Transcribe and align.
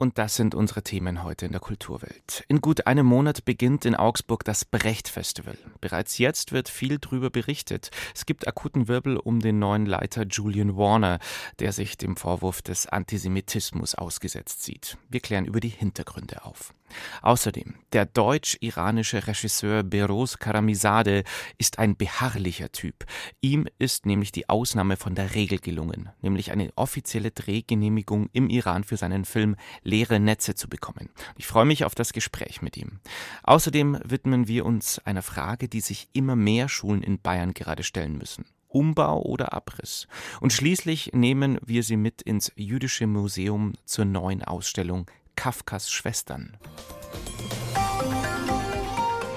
Und 0.00 0.16
das 0.16 0.34
sind 0.34 0.54
unsere 0.54 0.82
Themen 0.82 1.24
heute 1.24 1.44
in 1.44 1.52
der 1.52 1.60
Kulturwelt. 1.60 2.42
In 2.48 2.62
gut 2.62 2.86
einem 2.86 3.04
Monat 3.04 3.44
beginnt 3.44 3.84
in 3.84 3.94
Augsburg 3.94 4.44
das 4.44 4.64
Brecht-Festival. 4.64 5.58
Bereits 5.82 6.16
jetzt 6.16 6.52
wird 6.52 6.70
viel 6.70 6.98
darüber 6.98 7.28
berichtet. 7.28 7.90
Es 8.14 8.24
gibt 8.24 8.48
akuten 8.48 8.88
Wirbel 8.88 9.18
um 9.18 9.40
den 9.40 9.58
neuen 9.58 9.84
Leiter 9.84 10.24
Julian 10.24 10.74
Warner, 10.74 11.18
der 11.58 11.72
sich 11.72 11.98
dem 11.98 12.16
Vorwurf 12.16 12.62
des 12.62 12.86
Antisemitismus 12.86 13.94
ausgesetzt 13.94 14.62
sieht. 14.62 14.96
Wir 15.10 15.20
klären 15.20 15.44
über 15.44 15.60
die 15.60 15.68
Hintergründe 15.68 16.46
auf. 16.46 16.72
Außerdem, 17.22 17.74
der 17.92 18.06
deutsch-iranische 18.06 19.26
Regisseur 19.26 19.82
Beros 19.82 20.38
Karamizadeh 20.38 21.24
ist 21.58 21.78
ein 21.78 21.96
beharrlicher 21.96 22.72
Typ. 22.72 23.04
Ihm 23.40 23.66
ist 23.78 24.06
nämlich 24.06 24.32
die 24.32 24.48
Ausnahme 24.48 24.96
von 24.96 25.14
der 25.14 25.34
Regel 25.34 25.58
gelungen, 25.58 26.10
nämlich 26.22 26.52
eine 26.52 26.70
offizielle 26.76 27.30
Drehgenehmigung 27.30 28.28
im 28.32 28.48
Iran 28.48 28.84
für 28.84 28.96
seinen 28.96 29.24
Film 29.24 29.56
Leere 29.82 30.20
Netze 30.20 30.54
zu 30.54 30.68
bekommen. 30.68 31.10
Ich 31.36 31.46
freue 31.46 31.64
mich 31.64 31.84
auf 31.84 31.94
das 31.94 32.12
Gespräch 32.12 32.62
mit 32.62 32.76
ihm. 32.76 33.00
Außerdem 33.42 33.98
widmen 34.04 34.48
wir 34.48 34.66
uns 34.66 34.98
einer 35.00 35.22
Frage, 35.22 35.68
die 35.68 35.80
sich 35.80 36.08
immer 36.12 36.36
mehr 36.36 36.68
Schulen 36.68 37.02
in 37.02 37.20
Bayern 37.20 37.54
gerade 37.54 37.82
stellen 37.82 38.16
müssen. 38.18 38.44
Umbau 38.70 39.22
oder 39.22 39.52
Abriss. 39.52 40.06
Und 40.40 40.52
schließlich 40.52 41.10
nehmen 41.12 41.58
wir 41.64 41.82
sie 41.82 41.96
mit 41.96 42.22
ins 42.22 42.52
Jüdische 42.56 43.06
Museum 43.06 43.74
zur 43.84 44.04
neuen 44.04 44.42
Ausstellung 44.42 45.10
Kafkas 45.36 45.90
Schwestern. 45.90 46.56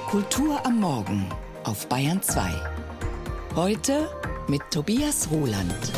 Kultur 0.09 0.65
am 0.65 0.79
Morgen 0.79 1.29
auf 1.63 1.87
Bayern 1.87 2.21
2. 2.21 2.51
Heute 3.55 4.09
mit 4.47 4.61
Tobias 4.71 5.29
Roland. 5.31 5.91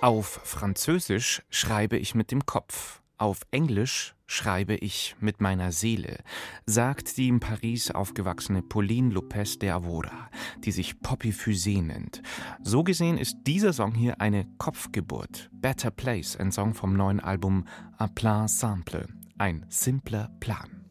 Auf 0.00 0.40
Französisch 0.44 1.42
schreibe 1.50 1.96
ich 1.96 2.14
mit 2.14 2.30
dem 2.30 2.46
Kopf, 2.46 3.00
auf 3.16 3.40
Englisch 3.50 4.14
schreibe 4.28 4.76
ich 4.76 5.16
mit 5.18 5.40
meiner 5.40 5.72
Seele, 5.72 6.18
sagt 6.66 7.16
die 7.16 7.26
in 7.26 7.40
Paris 7.40 7.90
aufgewachsene 7.90 8.62
Pauline 8.62 9.12
Lopez 9.12 9.58
de 9.58 9.70
Avora, 9.70 10.30
die 10.64 10.70
sich 10.70 11.00
Poppy 11.00 11.32
Fusée 11.32 11.82
nennt. 11.82 12.22
So 12.62 12.84
gesehen 12.84 13.18
ist 13.18 13.38
dieser 13.46 13.72
Song 13.72 13.94
hier 13.94 14.20
eine 14.20 14.46
Kopfgeburt. 14.58 15.50
Better 15.52 15.90
Place, 15.90 16.36
ein 16.36 16.52
Song 16.52 16.74
vom 16.74 16.92
neuen 16.92 17.18
Album 17.18 17.64
A 17.96 18.06
Plan 18.06 18.46
Simple, 18.46 19.08
ein 19.38 19.64
simpler 19.68 20.30
Plan. 20.38 20.84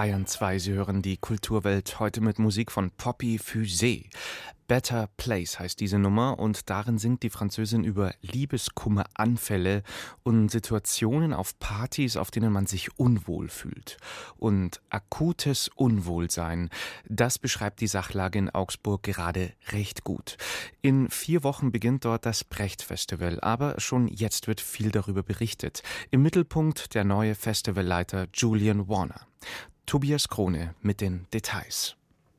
Bayern 0.00 0.24
2. 0.24 0.58
Sie 0.58 0.72
hören 0.72 1.02
die 1.02 1.18
Kulturwelt 1.18 2.00
heute 2.00 2.22
mit 2.22 2.38
Musik 2.38 2.72
von 2.72 2.90
Poppy 2.90 3.38
Fusée. 3.38 4.08
Better 4.66 5.10
Place 5.18 5.58
heißt 5.58 5.78
diese 5.78 5.98
Nummer 5.98 6.38
und 6.38 6.70
darin 6.70 6.96
singt 6.96 7.22
die 7.22 7.28
Französin 7.28 7.84
über 7.84 8.14
Liebeskummeranfälle 8.22 9.82
und 10.22 10.50
Situationen 10.50 11.34
auf 11.34 11.58
Partys, 11.58 12.16
auf 12.16 12.30
denen 12.30 12.50
man 12.50 12.64
sich 12.64 12.98
unwohl 12.98 13.50
fühlt. 13.50 13.98
Und 14.38 14.80
akutes 14.88 15.68
Unwohlsein, 15.74 16.70
das 17.06 17.38
beschreibt 17.38 17.82
die 17.82 17.86
Sachlage 17.86 18.38
in 18.38 18.48
Augsburg 18.48 19.02
gerade 19.02 19.52
recht 19.70 20.02
gut. 20.02 20.38
In 20.80 21.10
vier 21.10 21.44
Wochen 21.44 21.72
beginnt 21.72 22.06
dort 22.06 22.24
das 22.24 22.42
Brecht-Festival, 22.42 23.38
aber 23.40 23.78
schon 23.78 24.08
jetzt 24.08 24.46
wird 24.46 24.62
viel 24.62 24.92
darüber 24.92 25.22
berichtet. 25.22 25.82
Im 26.10 26.22
Mittelpunkt 26.22 26.94
der 26.94 27.04
neue 27.04 27.34
Festivalleiter 27.34 28.28
Julian 28.32 28.88
Warner. 28.88 29.26
Tobias 29.90 30.28
Krone 30.28 30.76
mit 30.82 31.00
den 31.00 31.26
Details. 31.34 31.96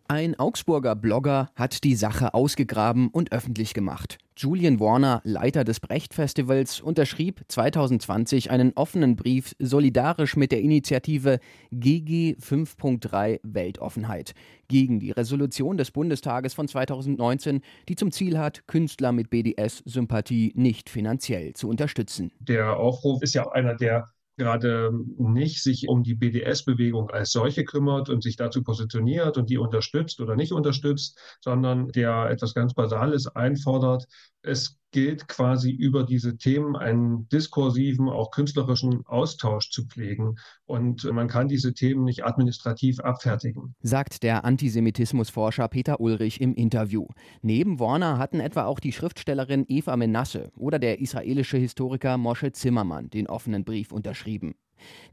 Ein 0.07 0.39
Augsburger 0.39 0.95
Blogger 0.95 1.49
hat 1.57 1.83
die 1.83 1.95
Sache 1.95 2.33
ausgegraben 2.33 3.09
und 3.09 3.33
öffentlich 3.33 3.73
gemacht. 3.73 4.19
Julian 4.37 4.79
Warner, 4.79 5.19
Leiter 5.25 5.65
des 5.65 5.81
Brecht-Festivals, 5.81 6.79
unterschrieb 6.79 7.41
2020 7.49 8.51
einen 8.51 8.71
offenen 8.75 9.17
Brief 9.17 9.53
solidarisch 9.59 10.37
mit 10.37 10.53
der 10.53 10.61
Initiative 10.61 11.39
GG 11.73 12.37
5.3 12.39 13.41
Weltoffenheit 13.43 14.33
gegen 14.69 15.01
die 15.01 15.11
Resolution 15.11 15.75
des 15.75 15.91
Bundestages 15.91 16.53
von 16.53 16.69
2019, 16.69 17.59
die 17.89 17.97
zum 17.97 18.13
Ziel 18.13 18.39
hat, 18.39 18.65
Künstler 18.67 19.11
mit 19.11 19.29
BDS-Sympathie 19.29 20.53
nicht 20.55 20.89
finanziell 20.89 21.53
zu 21.53 21.67
unterstützen. 21.67 22.31
Der 22.39 22.77
Aufruf 22.77 23.21
ist 23.21 23.33
ja 23.33 23.51
einer, 23.51 23.75
der 23.75 24.09
gerade 24.37 24.91
nicht 25.17 25.61
sich 25.61 25.87
um 25.87 26.03
die 26.03 26.15
BDS-Bewegung 26.15 27.09
als 27.09 27.31
solche 27.31 27.63
kümmert 27.63 28.09
und 28.09 28.23
sich 28.23 28.35
dazu 28.35 28.63
positioniert 28.63 29.37
und 29.37 29.49
die 29.49 29.57
unterstützt 29.57 30.19
oder 30.19 30.35
nicht 30.35 30.51
unterstützt, 30.51 31.19
sondern 31.41 31.89
der 31.89 32.29
etwas 32.29 32.53
ganz 32.53 32.73
Basales 32.73 33.27
einfordert. 33.27 34.05
Es 34.43 34.77
gilt 34.91 35.27
quasi 35.27 35.71
über 35.71 36.03
diese 36.03 36.37
Themen 36.37 36.75
einen 36.75 37.27
diskursiven, 37.29 38.09
auch 38.09 38.31
künstlerischen 38.31 39.05
Austausch 39.05 39.69
zu 39.69 39.85
pflegen. 39.85 40.35
Und 40.65 41.03
man 41.05 41.27
kann 41.27 41.47
diese 41.47 41.73
Themen 41.73 42.03
nicht 42.03 42.25
administrativ 42.25 42.99
abfertigen. 42.99 43.73
Sagt 43.81 44.23
der 44.23 44.45
Antisemitismusforscher 44.45 45.67
Peter 45.69 45.99
Ulrich 45.99 46.41
im 46.41 46.53
Interview. 46.53 47.07
Neben 47.41 47.79
Warner 47.79 48.17
hatten 48.17 48.39
etwa 48.39 48.65
auch 48.65 48.79
die 48.79 48.91
Schriftstellerin 48.91 49.65
Eva 49.67 49.95
Menasse 49.95 50.51
oder 50.57 50.77
der 50.77 50.99
israelische 50.99 51.57
Historiker 51.57 52.17
Moshe 52.17 52.51
Zimmermann 52.51 53.09
den 53.09 53.27
offenen 53.27 53.63
Brief 53.63 53.91
unterschrieben. 53.91 54.55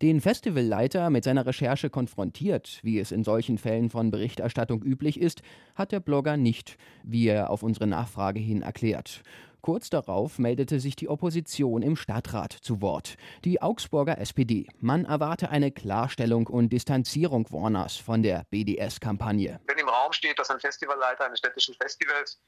Den 0.03 0.21
Festivalleiter 0.21 1.11
mit 1.11 1.25
seiner 1.25 1.47
Recherche 1.47 1.91
konfrontiert, 1.91 2.81
wie 2.83 2.99
es 2.99 3.13
in 3.13 3.25
solchen 3.25 3.59
Fällen 3.59 3.91
von 3.91 4.11
Berichterstattung 4.11 4.83
üblich 4.83 5.21
ist, 5.21 5.43
hat 5.75 5.93
der 5.93 6.01
Blogger 6.01 6.37
nicht, 6.37 6.77
wie 7.03 7.27
er 7.27 7.51
auf 7.51 7.63
unsere 7.63 7.87
Nachfrage 7.87 8.41
hin 8.41 8.63
erklärt. 8.63 9.23
Kurz 9.69 9.91
darauf 9.91 10.39
meldete 10.39 10.81
sich 10.81 10.97
die 10.97 11.11
Opposition 11.11 11.83
im 11.83 11.95
Stadtrat 11.95 12.55
zu 12.55 12.81
Wort. 12.81 13.17
Die 13.45 13.61
Augsburger 13.61 14.17
SPD. 14.17 14.67
Man 14.81 15.05
erwarte 15.05 15.51
eine 15.51 15.71
Klarstellung 15.71 16.47
und 16.47 16.71
Distanzierung 16.71 17.47
Warners 17.51 17.95
von 17.99 18.23
der 18.23 18.47
BDS-Kampagne. 18.49 19.61
Wenn 19.67 19.77
im 19.77 19.91
Raum 19.91 20.15
steht, 20.15 20.39
dass 20.39 20.49
ein 20.49 20.59
Festivalleiter 20.59 21.27
eines 21.27 21.41
städtischen 21.41 21.75
Festivals 21.75 22.41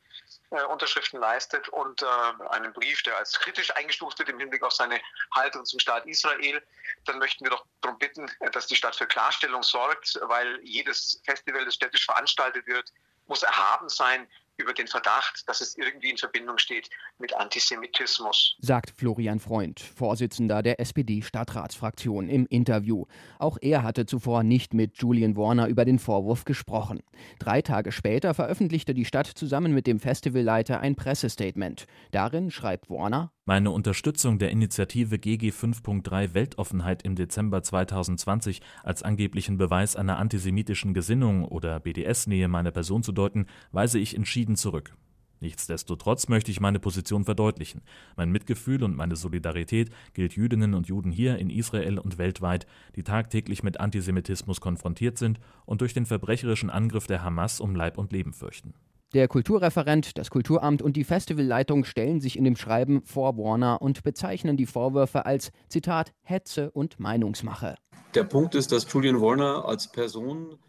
äh, 0.51 0.65
Unterschriften 0.73 1.21
leistet 1.21 1.69
und 1.69 2.01
äh, 2.01 2.07
einen 2.53 2.73
Brief, 2.73 3.03
der 3.03 3.19
als 3.19 3.39
kritisch 3.39 3.77
eingestuft 3.77 4.19
wird 4.19 4.31
im 4.31 4.39
Hinblick 4.39 4.63
auf 4.63 4.73
seine 4.73 4.99
Haltung 5.35 5.67
zum 5.67 5.79
Staat 5.79 6.07
Israel, 6.07 6.63
dann 7.05 7.19
möchten 7.19 7.45
wir 7.45 7.51
doch 7.51 7.67
darum 7.83 7.99
bitten, 7.99 8.31
dass 8.53 8.67
die 8.67 8.77
Stadt 8.77 8.97
für 8.97 9.07
Klarstellung 9.07 9.63
sorgt, 9.63 10.19
weil 10.23 10.59
jedes 10.63 11.21
Festival, 11.27 11.67
das 11.67 11.75
städtisch 11.75 12.07
veranstaltet 12.07 12.67
wird, 12.67 12.91
muss 13.27 13.43
erhaben 13.43 13.91
sein 13.91 14.27
über 14.61 14.73
den 14.73 14.87
Verdacht, 14.87 15.49
dass 15.49 15.61
es 15.61 15.77
irgendwie 15.77 16.11
in 16.11 16.19
Verbindung 16.19 16.59
steht 16.59 16.89
mit 17.19 17.35
Antisemitismus. 17.35 18.57
Sagt 18.61 18.91
Florian 18.91 19.41
Freund, 19.41 19.81
Vorsitzender 19.81 20.63
der 20.63 20.79
SPD-Stadtratsfraktion 20.81 22.29
im 22.29 22.47
Interview. 22.47 23.07
Auch 23.39 23.59
er 23.61 23.83
hatte 23.83 24.07
zuvor 24.07 24.43
nicht 24.43 24.75
mit 24.75 24.99
Julian 24.99 25.37
Warner 25.37 25.67
über 25.69 25.85
den 25.85 25.99
Vorwurf 25.99 26.45
gesprochen. 26.45 27.03
Drei 27.39 27.63
Tage 27.63 27.93
später 27.93 28.35
veröffentlichte 28.35 28.95
die 28.95 29.05
Stadt 29.05 29.27
zusammen 29.27 29.73
mit 29.73 29.87
dem 29.87 29.99
Festivalleiter 29.99 30.81
ein 30.81 30.97
Pressestatement. 30.97 31.87
Darin 32.11 32.51
schreibt 32.51 32.91
Warner, 32.91 33.33
meine 33.51 33.73
Unterstützung 33.73 34.39
der 34.39 34.53
Initiative 34.53 35.19
GG 35.19 35.49
5.3 35.49 36.35
Weltoffenheit 36.35 37.03
im 37.03 37.17
Dezember 37.17 37.65
2020 37.65 38.61
als 38.85 39.03
angeblichen 39.03 39.59
Beweis 39.59 39.97
einer 39.97 40.19
antisemitischen 40.19 40.95
Gesinnung 40.95 41.45
oder 41.45 41.81
BDS-Nähe 41.81 42.47
meiner 42.47 42.71
Person 42.71 43.03
zu 43.03 43.11
deuten, 43.11 43.47
weise 43.73 43.99
ich 43.99 44.15
entschieden 44.15 44.55
zurück. 44.55 44.95
Nichtsdestotrotz 45.41 46.29
möchte 46.29 46.53
ich 46.53 46.61
meine 46.61 46.79
Position 46.79 47.25
verdeutlichen. 47.25 47.83
Mein 48.17 48.31
Mitgefühl 48.31 48.85
und 48.85 48.95
meine 48.95 49.17
Solidarität 49.17 49.91
gilt 50.15 50.35
Jüdinnen 50.35 50.73
und 50.73 50.87
Juden 50.87 51.11
hier 51.11 51.37
in 51.41 51.51
Israel 51.51 51.99
und 51.99 52.19
weltweit, 52.19 52.69
die 52.95 53.03
tagtäglich 53.03 53.65
mit 53.65 53.81
Antisemitismus 53.81 54.61
konfrontiert 54.61 55.19
sind 55.19 55.41
und 55.67 55.81
durch 55.81 55.93
den 55.93 56.07
verbrecherischen 56.07 56.71
Angriff 56.71 57.09
der 57.09 57.25
Hamas 57.25 57.59
um 57.59 57.75
Leib 57.75 57.99
und 57.99 58.13
Leben 58.13 58.33
fürchten. 58.33 58.75
Der 59.13 59.27
Kulturreferent, 59.27 60.19
das 60.19 60.31
Kulturamt 60.31 60.83
und 60.83 60.95
die 60.95 61.03
Festivalleitung 61.03 61.83
stellen 61.83 62.21
sich 62.21 62.39
in 62.39 62.45
dem 62.45 62.55
Schreiben 62.55 63.03
vor 63.03 63.37
Warner 63.37 63.83
und 63.83 64.05
bezeichnen 64.05 64.57
die 64.57 64.67
Vorwürfe 64.67 65.27
als 65.27 65.51
Zitat 65.69 66.13
Hetze 66.23 66.71
und 66.71 67.01
Meinungsmache. 67.01 67.75
Der 68.15 68.23
Punkt 68.23 68.55
ist, 68.55 68.71
dass 68.71 68.87
Julian 68.93 69.21
Warner 69.21 69.65
als 69.65 69.91
Person 69.91 70.61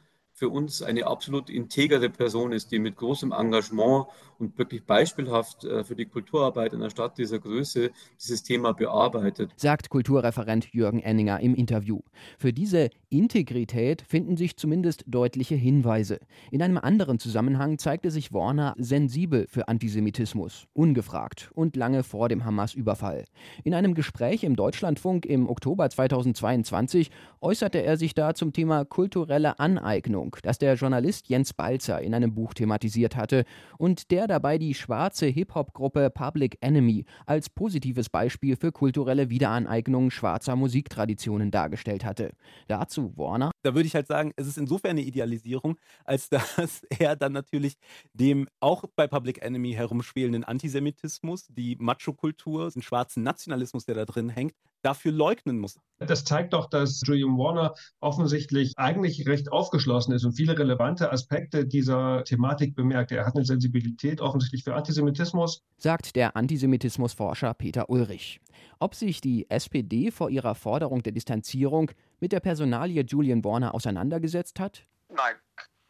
für 0.42 0.50
uns 0.50 0.82
eine 0.82 1.06
absolut 1.06 1.52
integere 1.52 2.10
Person 2.10 2.52
ist, 2.52 2.72
die 2.72 2.80
mit 2.80 2.96
großem 2.96 3.32
Engagement 3.32 4.08
und 4.40 4.58
wirklich 4.58 4.84
beispielhaft 4.84 5.64
äh, 5.66 5.84
für 5.84 5.96
die 5.96 6.08
Kulturarbeit 6.08 6.74
in 6.74 6.80
einer 6.82 6.90
Stadt 6.90 7.20
dieser 7.20 7.38
Größe 7.38 7.92
dieses 8.20 8.42
Thema 8.42 8.74
bearbeitet. 8.74 9.52
Sagt 9.56 9.90
Kulturreferent 9.90 10.74
Jürgen 10.74 11.00
Enninger 11.00 11.40
im 11.42 11.54
Interview. 11.54 12.00
Für 12.40 12.52
diese 12.52 12.90
Integrität 13.10 14.02
finden 14.02 14.36
sich 14.36 14.58
zumindest 14.58 15.04
deutliche 15.06 15.54
Hinweise. 15.54 16.18
In 16.50 16.64
einem 16.64 16.80
anderen 16.80 17.20
Zusammenhang 17.20 17.78
zeigte 17.78 18.10
sich 18.10 18.34
Warner 18.34 18.74
sensibel 18.80 19.46
für 19.48 19.68
Antisemitismus, 19.68 20.66
ungefragt 20.74 21.52
und 21.54 21.76
lange 21.76 22.02
vor 22.02 22.30
dem 22.30 22.46
Hamas-Überfall. 22.46 23.26
In 23.64 23.76
einem 23.76 23.94
Gespräch 23.94 24.44
im 24.44 24.56
Deutschlandfunk 24.56 25.28
im 25.28 25.48
Oktober 25.48 25.88
2022 25.88 27.12
äußerte 27.42 27.84
er 27.84 27.98
sich 27.98 28.16
da 28.16 28.34
zum 28.34 28.54
Thema 28.54 28.86
kulturelle 28.86 29.60
Aneignung 29.60 30.31
das 30.42 30.58
der 30.58 30.76
Journalist 30.76 31.30
Jens 31.30 31.54
Balzer 31.54 32.02
in 32.02 32.14
einem 32.14 32.34
Buch 32.34 32.54
thematisiert 32.54 33.16
hatte 33.16 33.46
und 33.78 34.12
der 34.12 34.28
dabei 34.28 34.58
die 34.58 34.74
schwarze 34.74 35.26
Hip-Hop-Gruppe 35.26 36.10
Public 36.10 36.58
Enemy 36.62 37.06
als 37.26 37.50
positives 37.50 38.10
Beispiel 38.10 38.56
für 38.56 38.72
kulturelle 38.72 39.30
Wiederaneignung 39.30 40.12
schwarzer 40.12 40.56
Musiktraditionen 40.56 41.52
dargestellt 41.52 42.06
hatte. 42.06 42.32
Dazu 42.68 43.16
Warner. 43.18 43.52
Da 43.64 43.76
würde 43.76 43.88
ich 43.88 43.96
halt 43.96 44.08
sagen, 44.08 44.32
es 44.36 44.48
ist 44.48 44.58
insofern 44.58 44.92
eine 44.92 45.02
Idealisierung, 45.02 45.78
als 46.04 46.30
dass 46.30 46.84
er 46.98 47.16
dann 47.16 47.34
natürlich 47.34 47.76
dem 48.14 48.48
auch 48.60 48.86
bei 48.96 49.08
Public 49.08 49.42
Enemy 49.42 49.74
herumschwelenden 49.74 50.44
Antisemitismus, 50.44 51.48
die 51.50 51.76
Macho-Kultur, 51.80 52.70
den 52.72 52.82
schwarzen 52.82 53.24
Nationalismus, 53.24 53.86
der 53.86 53.96
da 53.96 54.06
drin 54.06 54.30
hängt, 54.30 54.54
dafür 54.82 55.12
leugnen 55.12 55.60
muss. 55.60 55.80
Das 56.00 56.26
zeigt 56.26 56.54
doch, 56.54 56.68
dass 56.70 57.02
Julian 57.06 57.38
Warner 57.38 57.76
offensichtlich 58.00 58.74
eigentlich 58.78 59.28
recht 59.28 59.52
aufgeschlossen 59.52 60.14
ist 60.14 60.26
und 60.26 60.34
viele 60.34 60.58
relevante 60.58 61.12
Aspekte 61.12 61.66
dieser 61.66 62.24
Thematik 62.24 62.76
bemerkt. 62.76 63.12
Er 63.12 63.26
hat 63.26 63.36
eine 63.36 63.46
Sensibilität 63.46 64.20
offensichtlich 64.20 64.64
für 64.64 64.74
Antisemitismus. 64.74 65.62
Sagt 65.78 66.16
der 66.16 66.36
Antisemitismusforscher 66.36 67.54
Peter 67.54 67.90
Ulrich. 67.90 68.42
Ob 68.80 68.96
sich 68.96 69.22
die 69.22 69.48
SPD 69.50 70.10
vor 70.10 70.30
ihrer 70.30 70.56
Forderung 70.56 71.04
der 71.04 71.12
Distanzierung 71.12 71.92
mit 72.20 72.32
der 72.32 72.40
Personalie 72.40 73.04
Julian 73.04 73.44
Warner 73.44 73.76
auseinandergesetzt 73.76 74.60
hat? 74.60 74.86
Nein, 75.10 75.36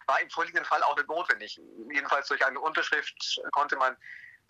war 0.08 0.22
im 0.22 0.30
vorliegenden 0.30 0.66
Fall 0.66 0.82
auch 0.84 0.98
nicht 0.98 1.08
notwendig. 1.08 1.62
Jedenfalls 1.94 2.28
durch 2.28 2.46
eine 2.46 2.60
Unterschrift 2.60 3.42
konnte 3.52 3.78
man 3.78 3.96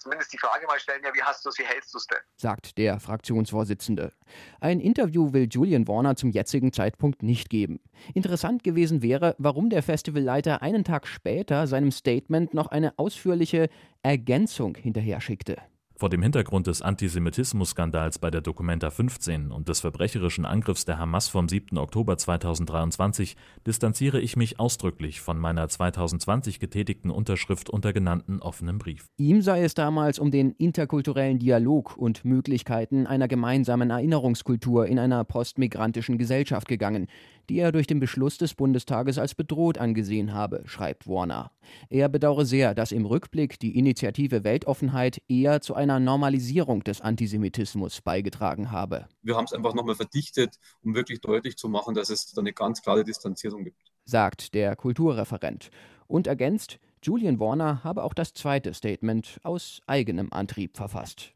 zumindest 0.02 0.34
die 0.34 0.38
Frage 0.38 0.66
mal 0.68 0.80
stellen, 0.80 1.02
ja, 1.04 1.14
wie 1.14 1.22
hast 1.22 1.46
du 1.46 1.50
es, 1.50 1.60
wie 1.60 1.64
hältst 1.64 1.94
du 1.94 1.98
es 1.98 2.08
denn? 2.08 2.18
Sagt 2.36 2.78
der 2.78 3.00
Fraktionsvorsitzende. 3.00 4.12
Ein 4.60 4.80
Interview 4.80 5.32
will 5.34 5.48
Julian 5.50 5.88
Warner 5.88 6.16
zum 6.16 6.32
jetzigen 6.32 6.74
Zeitpunkt 6.74 7.24
nicht 7.24 7.50
geben. 7.50 7.80
Interessant 8.14 8.64
gewesen 8.64 9.02
wäre, 9.02 9.36
warum 9.38 9.70
der 9.70 9.84
Festivalleiter 9.84 10.62
einen 10.62 10.84
Tag 10.84 11.08
später 11.08 11.68
seinem 11.68 11.92
Statement 11.92 12.54
noch 12.54 12.68
eine 12.68 12.98
ausführliche 12.98 13.70
Ergänzung 14.04 14.76
hinterher 14.76 15.22
schickte. 15.22 15.58
Vor 16.02 16.10
dem 16.10 16.24
Hintergrund 16.24 16.66
des 16.66 16.82
Antisemitismus-Skandals 16.82 18.18
bei 18.18 18.32
der 18.32 18.42
Documenta 18.42 18.90
15 18.90 19.52
und 19.52 19.70
des 19.70 19.82
verbrecherischen 19.82 20.46
Angriffs 20.48 20.84
der 20.84 20.98
Hamas 20.98 21.28
vom 21.28 21.48
7. 21.48 21.78
Oktober 21.78 22.18
2023 22.18 23.36
distanziere 23.68 24.20
ich 24.20 24.36
mich 24.36 24.60
ausdrücklich 24.60 25.22
von 25.22 25.38
meiner 25.38 25.70
2020 25.70 26.60
getätigten 26.60 27.12
Unterschrift 27.12 27.70
unter 27.70 27.94
genannten 27.94 28.40
offenen 28.40 28.80
Brief. 28.80 29.10
Ihm 29.18 29.44
sei 29.44 29.62
es 29.64 29.76
damals 29.76 30.18
um 30.18 30.32
den 30.32 30.54
interkulturellen 30.54 31.38
Dialog 31.38 31.96
und 31.96 32.26
Möglichkeiten 32.26 33.06
einer 33.06 33.28
gemeinsamen 33.28 33.92
Erinnerungskultur 33.92 34.88
in 34.88 34.98
einer 34.98 35.24
postmigrantischen 35.24 36.18
Gesellschaft 36.18 36.68
gegangen, 36.68 37.10
die 37.52 37.60
er 37.60 37.74
durch 37.74 37.86
den 37.86 38.00
Beschluss 38.00 38.38
des 38.38 38.54
Bundestages 38.54 39.18
als 39.18 39.36
bedroht 39.36 39.78
angesehen 39.78 40.34
habe, 40.34 40.64
schreibt 40.68 41.06
Warner. 41.06 41.52
Er 41.90 42.08
bedauere 42.08 42.46
sehr, 42.46 42.74
dass 42.74 42.94
im 42.94 43.06
Rückblick 43.06 43.60
die 43.60 43.78
Initiative 43.78 44.46
Weltoffenheit 44.46 45.22
eher 45.28 45.60
zu 45.60 45.76
einer 45.76 46.00
Normalisierung 46.00 46.82
des 46.86 47.02
Antisemitismus 47.02 48.00
beigetragen 48.00 48.72
habe. 48.72 49.10
Wir 49.22 49.36
haben 49.36 49.44
es 49.44 49.52
einfach 49.52 49.74
nochmal 49.74 49.96
verdichtet, 49.96 50.60
um 50.82 50.96
wirklich 50.96 51.20
deutlich 51.20 51.58
zu 51.58 51.68
machen, 51.68 51.94
dass 51.94 52.10
es 52.10 52.32
da 52.32 52.40
eine 52.40 52.54
ganz 52.54 52.82
klare 52.84 53.04
Distanzierung 53.04 53.66
gibt. 53.66 53.82
Sagt 54.06 54.54
der 54.54 54.78
Kulturreferent 54.78 55.72
und 56.08 56.28
ergänzt, 56.28 56.80
Julian 57.04 57.38
Warner 57.42 57.84
habe 57.84 58.06
auch 58.06 58.14
das 58.14 58.34
zweite 58.34 58.74
Statement 58.74 59.42
aus 59.44 59.82
eigenem 59.88 60.32
Antrieb 60.32 60.78
verfasst. 60.78 61.34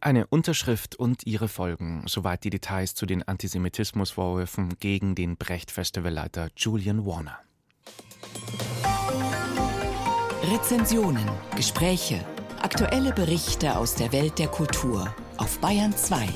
Eine 0.00 0.26
Unterschrift 0.26 0.96
und 0.96 1.26
ihre 1.26 1.48
Folgen, 1.48 2.04
soweit 2.06 2.44
die 2.44 2.50
Details 2.50 2.94
zu 2.94 3.06
den 3.06 3.22
Antisemitismusvorwürfen 3.22 4.78
gegen 4.80 5.14
den 5.14 5.36
Brecht-Festivalleiter 5.36 6.48
Julian 6.56 7.04
Warner. 7.06 7.38
Rezensionen, 10.42 11.28
Gespräche, 11.54 12.24
aktuelle 12.60 13.12
Berichte 13.12 13.76
aus 13.76 13.94
der 13.94 14.12
Welt 14.12 14.38
der 14.38 14.48
Kultur 14.48 15.14
auf 15.36 15.58
Bayern 15.60 15.96
2. 15.96 16.28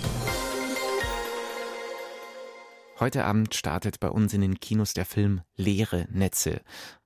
Heute 3.01 3.25
Abend 3.25 3.55
startet 3.55 3.99
bei 3.99 4.09
uns 4.09 4.33
in 4.35 4.41
den 4.41 4.61
Kinos 4.61 4.95
der 4.95 5.05
Film 5.05 5.41
Leere 5.57 6.07
Netze. 6.11 6.61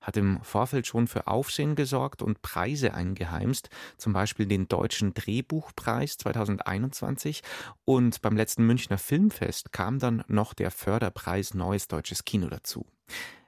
Hat 0.08 0.16
im 0.16 0.40
Vorfeld 0.40 0.86
schon 0.86 1.06
für 1.06 1.26
Aufsehen 1.26 1.74
gesorgt 1.74 2.22
und 2.22 2.40
Preise 2.40 2.94
eingeheimst, 2.94 3.68
zum 3.98 4.14
Beispiel 4.14 4.46
den 4.46 4.66
Deutschen 4.66 5.12
Drehbuchpreis 5.12 6.16
2021 6.16 7.42
und 7.84 8.22
beim 8.22 8.34
letzten 8.34 8.64
Münchner 8.66 8.96
Filmfest 8.96 9.70
kam 9.70 9.98
dann 9.98 10.24
noch 10.26 10.54
der 10.54 10.70
Förderpreis 10.70 11.52
Neues 11.52 11.88
Deutsches 11.88 12.24
Kino 12.24 12.48
dazu. 12.48 12.86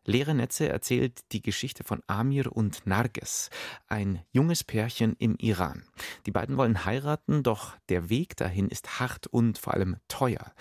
Leere 0.05 0.35
Netze 0.35 0.69
erzählt 0.69 1.21
die 1.33 1.41
Geschichte 1.41 1.83
von 1.83 2.03
Amir 2.09 2.55
und 2.55 2.87
Narges, 2.87 3.49
ein 3.89 4.23
junges 4.31 4.63
Pärchen 4.63 5.17
im 5.19 5.37
Iran. 5.37 5.85
Die 6.27 6.31
beiden 6.31 6.59
wollen 6.59 6.85
heiraten, 6.85 7.43
doch 7.43 7.73
der 7.89 8.11
Weg 8.11 8.37
dahin 8.37 8.69
ist 8.69 9.01
hart 9.01 9.29
und 9.29 9.57
vor 9.57 9.73
allem 9.73 9.97
teuer. 10.09 10.53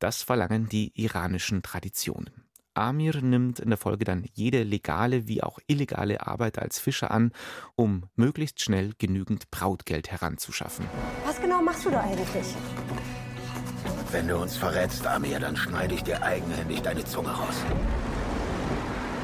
Das 0.00 0.22
verlangen 0.22 0.68
die 0.68 0.92
iranischen 1.00 1.62
Traditionen. 1.62 2.45
Amir 2.76 3.22
nimmt 3.22 3.58
in 3.58 3.70
der 3.70 3.78
Folge 3.78 4.04
dann 4.04 4.24
jede 4.34 4.62
legale 4.62 5.26
wie 5.26 5.42
auch 5.42 5.58
illegale 5.66 6.26
Arbeit 6.26 6.58
als 6.58 6.78
Fischer 6.78 7.10
an, 7.10 7.32
um 7.74 8.04
möglichst 8.14 8.60
schnell 8.60 8.92
genügend 8.98 9.50
Brautgeld 9.50 10.10
heranzuschaffen. 10.10 10.86
Was 11.24 11.40
genau 11.40 11.62
machst 11.62 11.84
du 11.84 11.90
da 11.90 12.00
eigentlich? 12.00 12.46
Wenn 14.12 14.28
du 14.28 14.36
uns 14.36 14.56
verrätst, 14.56 15.06
Amir, 15.06 15.40
dann 15.40 15.56
schneide 15.56 15.94
ich 15.94 16.04
dir 16.04 16.22
eigenhändig 16.22 16.82
deine 16.82 17.04
Zunge 17.04 17.30
raus. 17.30 17.56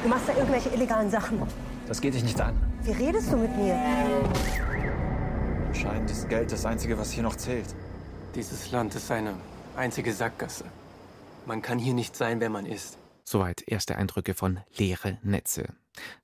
Du 0.03 0.09
machst 0.09 0.27
da 0.27 0.35
irgendwelche 0.35 0.69
illegalen 0.69 1.09
Sachen. 1.09 1.41
Das 1.87 2.01
geht 2.01 2.13
dich 2.13 2.23
nicht 2.23 2.39
an. 2.41 2.55
Wie 2.83 2.91
redest 2.91 3.31
du 3.31 3.37
mit 3.37 3.55
mir? 3.55 3.79
Anscheinend 5.67 6.11
ist 6.11 6.27
Geld 6.27 6.51
das 6.51 6.65
Einzige, 6.65 6.97
was 6.97 7.11
hier 7.11 7.23
noch 7.23 7.35
zählt. 7.35 7.73
Dieses 8.35 8.71
Land 8.71 8.95
ist 8.95 9.09
eine 9.11 9.33
einzige 9.75 10.11
Sackgasse. 10.11 10.65
Man 11.45 11.61
kann 11.61 11.79
hier 11.79 11.93
nicht 11.93 12.15
sein, 12.15 12.39
wer 12.39 12.49
man 12.49 12.65
ist. 12.65 12.97
Soweit 13.23 13.63
erste 13.67 13.95
Eindrücke 13.95 14.33
von 14.33 14.59
Leere 14.77 15.17
Netze. 15.23 15.73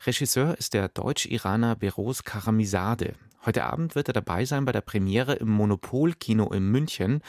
Regisseur 0.06 0.58
ist 0.58 0.74
der 0.74 0.90
Deutsch-Iraner 0.90 1.76
Beros 1.76 2.24
Karamizade. 2.24 3.14
Heute 3.46 3.64
Abend 3.64 3.96
wird 3.96 4.10
er 4.10 4.14
dabei 4.14 4.46
sein 4.46 4.66
bei 4.66 4.72
der 4.72 4.82
Premiere 4.82 5.36
im 5.36 5.50
Monopol-Kino 5.50 6.52
in 6.52 6.70
München. 6.70 7.22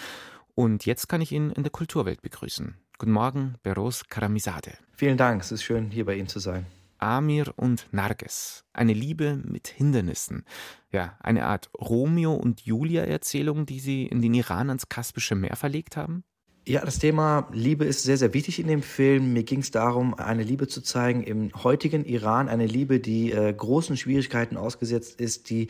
Und 0.54 0.86
jetzt 0.86 1.08
kann 1.08 1.20
ich 1.20 1.32
ihn 1.32 1.50
in 1.50 1.62
der 1.62 1.70
Kulturwelt 1.70 2.20
begrüßen. 2.22 2.76
Guten 2.98 3.12
Morgen, 3.12 3.54
Beros 3.62 4.04
Karamizade. 4.08 4.72
Vielen 4.92 5.16
Dank, 5.16 5.40
es 5.42 5.52
ist 5.52 5.62
schön, 5.62 5.90
hier 5.90 6.04
bei 6.04 6.16
Ihnen 6.16 6.28
zu 6.28 6.40
sein. 6.40 6.66
Amir 6.98 7.54
und 7.56 7.86
Narges. 7.92 8.64
Eine 8.72 8.92
Liebe 8.92 9.40
mit 9.42 9.68
Hindernissen. 9.68 10.44
Ja, 10.92 11.16
eine 11.20 11.46
Art 11.46 11.70
Romeo 11.80 12.34
und 12.34 12.60
Julia 12.62 13.04
Erzählung, 13.04 13.64
die 13.64 13.80
Sie 13.80 14.04
in 14.04 14.20
den 14.20 14.34
Iran 14.34 14.68
ans 14.68 14.88
Kaspische 14.88 15.34
Meer 15.34 15.56
verlegt 15.56 15.96
haben? 15.96 16.24
Ja, 16.66 16.84
das 16.84 16.98
Thema 16.98 17.48
Liebe 17.52 17.86
ist 17.86 18.02
sehr, 18.02 18.18
sehr 18.18 18.34
wichtig 18.34 18.60
in 18.60 18.66
dem 18.66 18.82
Film. 18.82 19.32
Mir 19.32 19.44
ging 19.44 19.60
es 19.60 19.70
darum, 19.70 20.12
eine 20.12 20.42
Liebe 20.42 20.68
zu 20.68 20.82
zeigen 20.82 21.22
im 21.22 21.50
heutigen 21.64 22.04
Iran, 22.04 22.50
eine 22.50 22.66
Liebe, 22.66 23.00
die 23.00 23.32
äh, 23.32 23.50
großen 23.52 23.96
Schwierigkeiten 23.96 24.58
ausgesetzt 24.58 25.18
ist, 25.22 25.48
die 25.48 25.68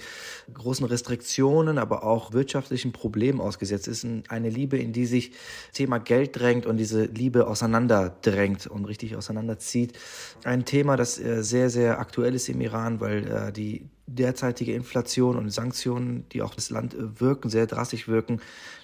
großen 0.52 0.84
Restriktionen, 0.84 1.78
aber 1.78 2.02
auch 2.02 2.32
wirtschaftlichen 2.32 2.90
Problemen 2.90 3.40
ausgesetzt 3.40 3.86
ist. 3.86 4.04
Eine 4.28 4.50
Liebe, 4.50 4.78
in 4.78 4.92
die 4.92 5.06
sich 5.06 5.30
Thema 5.72 5.98
Geld 5.98 6.38
drängt 6.38 6.66
und 6.66 6.76
diese 6.76 7.04
Liebe 7.04 7.46
auseinanderdrängt 7.46 8.66
und 8.66 8.84
richtig 8.84 9.14
auseinanderzieht. 9.14 9.96
Ein 10.42 10.64
Thema, 10.64 10.96
das 10.96 11.20
äh, 11.20 11.44
sehr, 11.44 11.70
sehr 11.70 12.00
aktuell 12.00 12.34
ist 12.34 12.48
im 12.48 12.60
Iran, 12.60 12.98
weil 12.98 13.28
äh, 13.28 13.52
die 13.52 13.86
derzeitige 14.14 14.74
Inflation 14.74 15.36
und 15.36 15.50
Sanktionen, 15.50 16.28
die 16.30 16.42
auch 16.42 16.54
das 16.54 16.70
Land 16.70 16.94
äh, 16.94 17.20
wirken, 17.20 17.48
sehr 17.48 17.66
drastisch 17.66 18.08
wirken, 18.08 18.40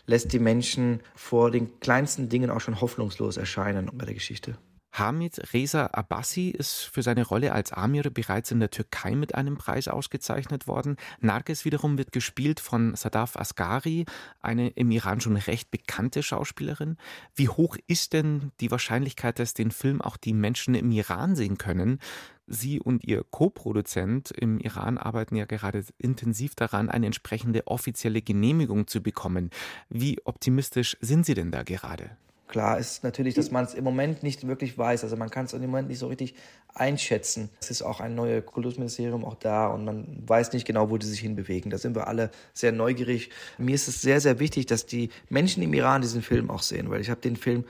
lässt 0.06 0.33
die 0.33 0.38
Menschen 0.38 1.00
vor 1.14 1.50
den 1.50 1.80
kleinsten 1.80 2.28
Dingen 2.28 2.50
auch 2.50 2.61
schon 2.61 2.80
hoffnungslos 2.80 3.37
erscheinen 3.37 3.90
bei 3.92 4.04
der 4.04 4.14
Geschichte. 4.14 4.56
Hamid 4.99 5.53
Reza 5.53 5.87
Abbasi 5.87 6.49
ist 6.49 6.85
für 6.85 7.03
seine 7.03 7.26
Rolle 7.26 7.53
als 7.53 7.73
Amir 7.73 8.11
bereits 8.11 8.50
in 8.50 8.61
der 8.61 8.71
Türkei 8.71 9.15
mit 9.15 9.35
einem 9.35 9.59
Preis 9.59 9.88
ausgezeichnet 9.88 10.67
worden. 10.67 10.97
Narges 11.21 11.67
wiederum 11.67 11.99
wird 11.99 12.12
gespielt 12.12 12.61
von 12.61 12.95
Sadaf 12.95 13.37
Asghari, 13.37 14.07
eine 14.41 14.69
im 14.69 14.91
Iran 14.91 15.21
schon 15.21 15.37
recht 15.37 15.71
bekannte 15.71 16.23
Schauspielerin. 16.23 16.97
Wie 17.35 17.50
hoch 17.50 17.76
ist 17.87 18.15
denn 18.15 18.53
die 18.61 18.71
Wahrscheinlichkeit, 18.71 19.38
dass 19.38 19.53
den 19.53 19.71
Film 19.71 20.00
auch 20.00 20.17
die 20.17 20.33
Menschen 20.33 20.75
im 20.75 20.91
Iran 20.91 21.37
sehen 21.37 21.59
können? 21.59 21.99
Sie 22.47 22.81
und 22.81 23.05
Ihr 23.05 23.25
Co-Produzent 23.25 24.31
im 24.31 24.59
Iran 24.61 24.99
arbeiten 24.99 25.37
ja 25.37 25.45
gerade 25.45 25.85
intensiv 25.99 26.55
daran, 26.55 26.88
eine 26.88 27.07
entsprechende 27.07 27.67
offizielle 27.67 28.23
Genehmigung 28.23 28.87
zu 28.87 29.03
bekommen. 29.03 29.50
Wie 29.91 30.25
optimistisch 30.25 30.97
sind 31.00 31.26
Sie 31.26 31.35
denn 31.35 31.50
da 31.50 31.65
gerade? 31.65 32.17
Klar 32.49 32.79
ist 32.79 33.03
natürlich, 33.03 33.35
dass 33.35 33.50
man 33.50 33.65
es 33.65 33.75
im 33.75 33.83
Moment 33.83 34.23
nicht 34.23 34.47
wirklich 34.47 34.79
weiß. 34.79 35.03
Also 35.03 35.17
man 35.17 35.31
kann 35.31 35.47
es 35.47 35.53
im 35.53 35.62
Moment 35.62 35.88
nicht 35.88 35.99
so 35.99 36.07
richtig 36.07 36.35
einschätzen. 36.73 37.50
Es 37.61 37.71
ist 37.71 37.83
auch 37.83 38.00
ein 38.00 38.15
neues 38.15 38.45
Kultusministerium 38.47 39.25
auch 39.25 39.35
da 39.35 39.67
und 39.69 39.85
man 39.85 40.23
weiß 40.26 40.53
nicht 40.53 40.67
genau, 40.67 40.91
wo 40.91 40.99
die 40.99 41.07
sich 41.07 41.21
hinbewegen. 41.21 41.71
Da 41.71 41.79
sind 41.79 41.97
wir 41.97 42.07
alle 42.07 42.31
sehr 42.53 42.73
neugierig. 42.73 43.31
Mir 43.59 43.75
ist 43.75 43.88
es 43.88 44.00
sehr, 44.00 44.21
sehr 44.21 44.38
wichtig, 44.38 44.67
dass 44.67 44.87
die 44.87 45.11
Menschen 45.29 45.62
im 45.62 45.75
Iran 45.75 46.03
diesen 46.03 46.23
Film 46.23 46.50
auch 46.50 46.62
sehen, 46.62 46.91
weil 46.91 47.00
ich 47.00 47.11
habe 47.11 47.21
den 47.21 47.37
Film 47.37 47.65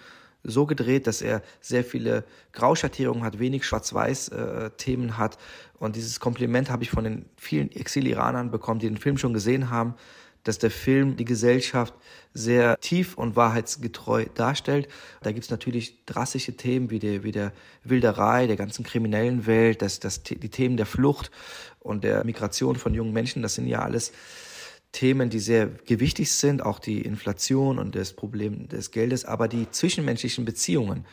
so 0.47 0.67
gedreht, 0.67 1.07
dass 1.07 1.23
er 1.23 1.43
sehr 1.61 1.85
viele 1.85 2.25
Grauschattierungen 2.53 3.25
hat, 3.25 3.39
wenig 3.39 3.65
Schwarz-Weiß-Themen 3.65 5.09
äh, 5.09 5.13
hat. 5.13 5.39
Und 5.79 5.97
dieses 5.97 6.21
Kompliment 6.21 6.71
habe 6.71 6.85
ich 6.85 6.91
von 6.91 7.05
den 7.05 7.27
vielen 7.37 7.71
Exil-Iranern 7.73 8.51
bekommen, 8.51 8.81
die 8.81 8.89
den 8.89 8.97
Film 8.97 9.19
schon 9.19 9.35
gesehen 9.35 9.71
haben, 9.71 9.95
dass 10.47 10.59
der 10.59 10.71
Film 10.71 11.17
die 11.17 11.25
Gesellschaft 11.25 11.95
sehr 12.33 12.79
tief 12.81 13.17
und 13.19 13.35
wahrheitsgetreu 13.35 14.27
darstellt. 14.35 14.89
Da 15.23 15.33
gibt 15.33 15.45
es 15.45 15.51
natürlich 15.51 16.05
drastische 16.07 16.57
Themen 16.57 16.91
wie 16.91 16.99
der, 16.99 17.25
wie 17.25 17.33
der 17.33 17.53
Wilderei, 17.83 18.47
der 18.47 18.57
ganzen 18.57 18.85
kriminellen 18.85 19.47
Welt, 19.47 19.83
das, 19.83 19.99
das, 19.99 20.23
die 20.23 20.49
Themen 20.49 20.77
der 20.77 20.87
Flucht 20.87 21.31
und 21.81 22.05
der 22.05 22.25
Migration 22.25 22.77
von 22.77 22.95
jungen 22.95 23.13
Menschen. 23.13 23.43
Das 23.43 23.55
sind 23.55 23.67
ja 23.67 23.81
alles 23.81 24.13
Themen, 24.93 25.31
die 25.31 25.41
sehr 25.41 25.67
gewichtig 25.67 26.33
sind, 26.33 26.63
auch 26.65 26.79
die 26.79 27.03
Inflation 27.03 27.79
und 27.79 27.95
das 27.95 28.13
Problem 28.13 28.69
des 28.69 28.93
Geldes, 28.93 29.25
aber 29.25 29.49
die 29.49 29.71
zwischenmenschlichen 29.71 30.45
Beziehungen 30.45 31.05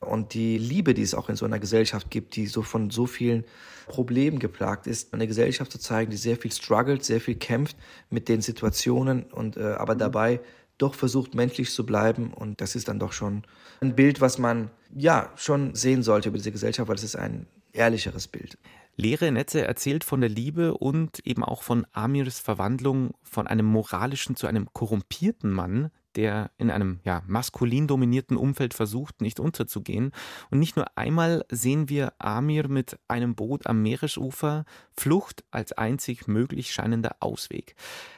und 0.00 0.34
die 0.34 0.58
Liebe, 0.58 0.94
die 0.94 1.02
es 1.02 1.14
auch 1.14 1.28
in 1.28 1.36
so 1.36 1.44
einer 1.44 1.58
Gesellschaft 1.58 2.10
gibt, 2.10 2.36
die 2.36 2.46
so 2.46 2.62
von 2.62 2.90
so 2.90 3.06
vielen 3.06 3.44
Problemen 3.86 4.38
geplagt 4.38 4.86
ist, 4.86 5.12
eine 5.12 5.26
Gesellschaft 5.26 5.72
zu 5.72 5.78
zeigen, 5.78 6.10
die 6.10 6.16
sehr 6.16 6.36
viel 6.36 6.52
struggelt, 6.52 7.04
sehr 7.04 7.20
viel 7.20 7.34
kämpft 7.34 7.76
mit 8.10 8.28
den 8.28 8.40
Situationen 8.40 9.24
und 9.24 9.56
äh, 9.56 9.72
aber 9.72 9.94
mhm. 9.94 9.98
dabei 9.98 10.40
doch 10.76 10.94
versucht 10.94 11.34
menschlich 11.34 11.72
zu 11.72 11.84
bleiben 11.84 12.32
und 12.32 12.60
das 12.60 12.76
ist 12.76 12.86
dann 12.88 13.00
doch 13.00 13.12
schon 13.12 13.42
ein 13.80 13.96
Bild, 13.96 14.20
was 14.20 14.38
man 14.38 14.70
ja 14.94 15.32
schon 15.36 15.74
sehen 15.74 16.02
sollte 16.02 16.28
über 16.28 16.38
diese 16.38 16.52
Gesellschaft, 16.52 16.88
weil 16.88 16.96
es 16.96 17.02
ist 17.02 17.16
ein 17.16 17.46
ehrlicheres 17.72 18.28
Bild. 18.28 18.58
Leere 18.94 19.30
Netze 19.30 19.64
erzählt 19.64 20.02
von 20.04 20.20
der 20.20 20.30
Liebe 20.30 20.74
und 20.74 21.20
eben 21.24 21.44
auch 21.44 21.62
von 21.62 21.86
Amirs 21.92 22.40
Verwandlung 22.40 23.14
von 23.22 23.46
einem 23.46 23.66
moralischen 23.66 24.34
zu 24.34 24.46
einem 24.46 24.68
korrumpierten 24.72 25.52
Mann, 25.52 25.90
der 26.16 26.50
in 26.58 26.70
einem 26.70 27.00
ja, 27.04 27.22
maskulin 27.26 27.86
dominierten 27.86 28.36
Umfeld 28.36 28.74
versucht, 28.74 29.20
nicht 29.20 29.40
unterzugehen. 29.40 30.12
Und 30.50 30.58
nicht 30.58 30.76
nur 30.76 30.86
einmal 30.96 31.44
sehen 31.50 31.88
wir 31.88 32.12
Amir 32.18 32.68
mit 32.68 32.98
einem 33.08 33.34
Boot 33.34 33.66
am 33.66 33.82
Meeresufer, 33.82 34.64
Flucht 34.96 35.44
als 35.50 35.72
einzig 35.72 36.26
möglich 36.26 36.72
scheinender 36.72 37.16
Ausweg. 37.20 37.74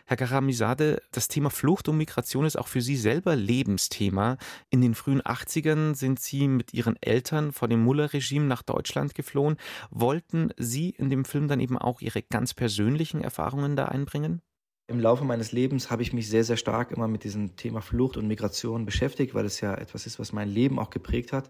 Herr 0.07 0.17
Karamizade, 0.17 1.03
das 1.13 1.29
Thema 1.29 1.51
Flucht 1.51 1.89
und 1.89 1.97
Migration 1.97 2.45
ist 2.45 2.57
auch 2.57 2.69
für 2.69 2.81
Sie 2.81 2.97
selber 2.97 3.37
Lebensthema. 3.37 4.39
In 4.71 4.81
den 4.81 4.95
frühen 4.95 5.23
80ern 5.23 5.95
sind 5.95 6.21
Sie 6.21 6.49
mit 6.49 6.75
Ihren 6.75 6.97
Eltern 7.03 7.53
vor 7.53 7.69
dem 7.69 7.85
Mullah-Regime 7.85 8.47
nach 8.47 8.63
Deutschland 8.63 9.15
geflohen. 9.15 9.57
Wollten 9.91 10.51
Sie 10.57 10.91
in 10.91 11.11
dem 11.11 11.25
Film 11.25 11.49
dann 11.49 11.61
eben 11.61 11.79
auch 11.79 12.01
Ihre 12.01 12.23
ganz 12.23 12.55
persönlichen 12.55 13.21
Erfahrungen 13.21 13.77
da 13.77 13.87
einbringen? 13.87 14.43
Im 14.91 14.99
Laufe 14.99 15.25
meines 15.25 15.53
Lebens 15.53 15.89
habe 15.89 16.03
ich 16.03 16.13
mich 16.13 16.29
sehr, 16.29 16.43
sehr 16.43 16.57
stark 16.57 16.91
immer 16.91 17.07
mit 17.07 17.23
diesem 17.23 17.55
Thema 17.55 17.81
Flucht 17.81 18.17
und 18.17 18.27
Migration 18.27 18.87
beschäftigt, 18.87 19.35
weil 19.35 19.45
es 19.45 19.61
ja 19.61 19.73
etwas 19.73 20.05
ist, 20.05 20.19
was 20.19 20.33
mein 20.33 20.49
Leben 20.49 20.81
auch 20.81 20.91
geprägt 20.91 21.33
hat. 21.33 21.49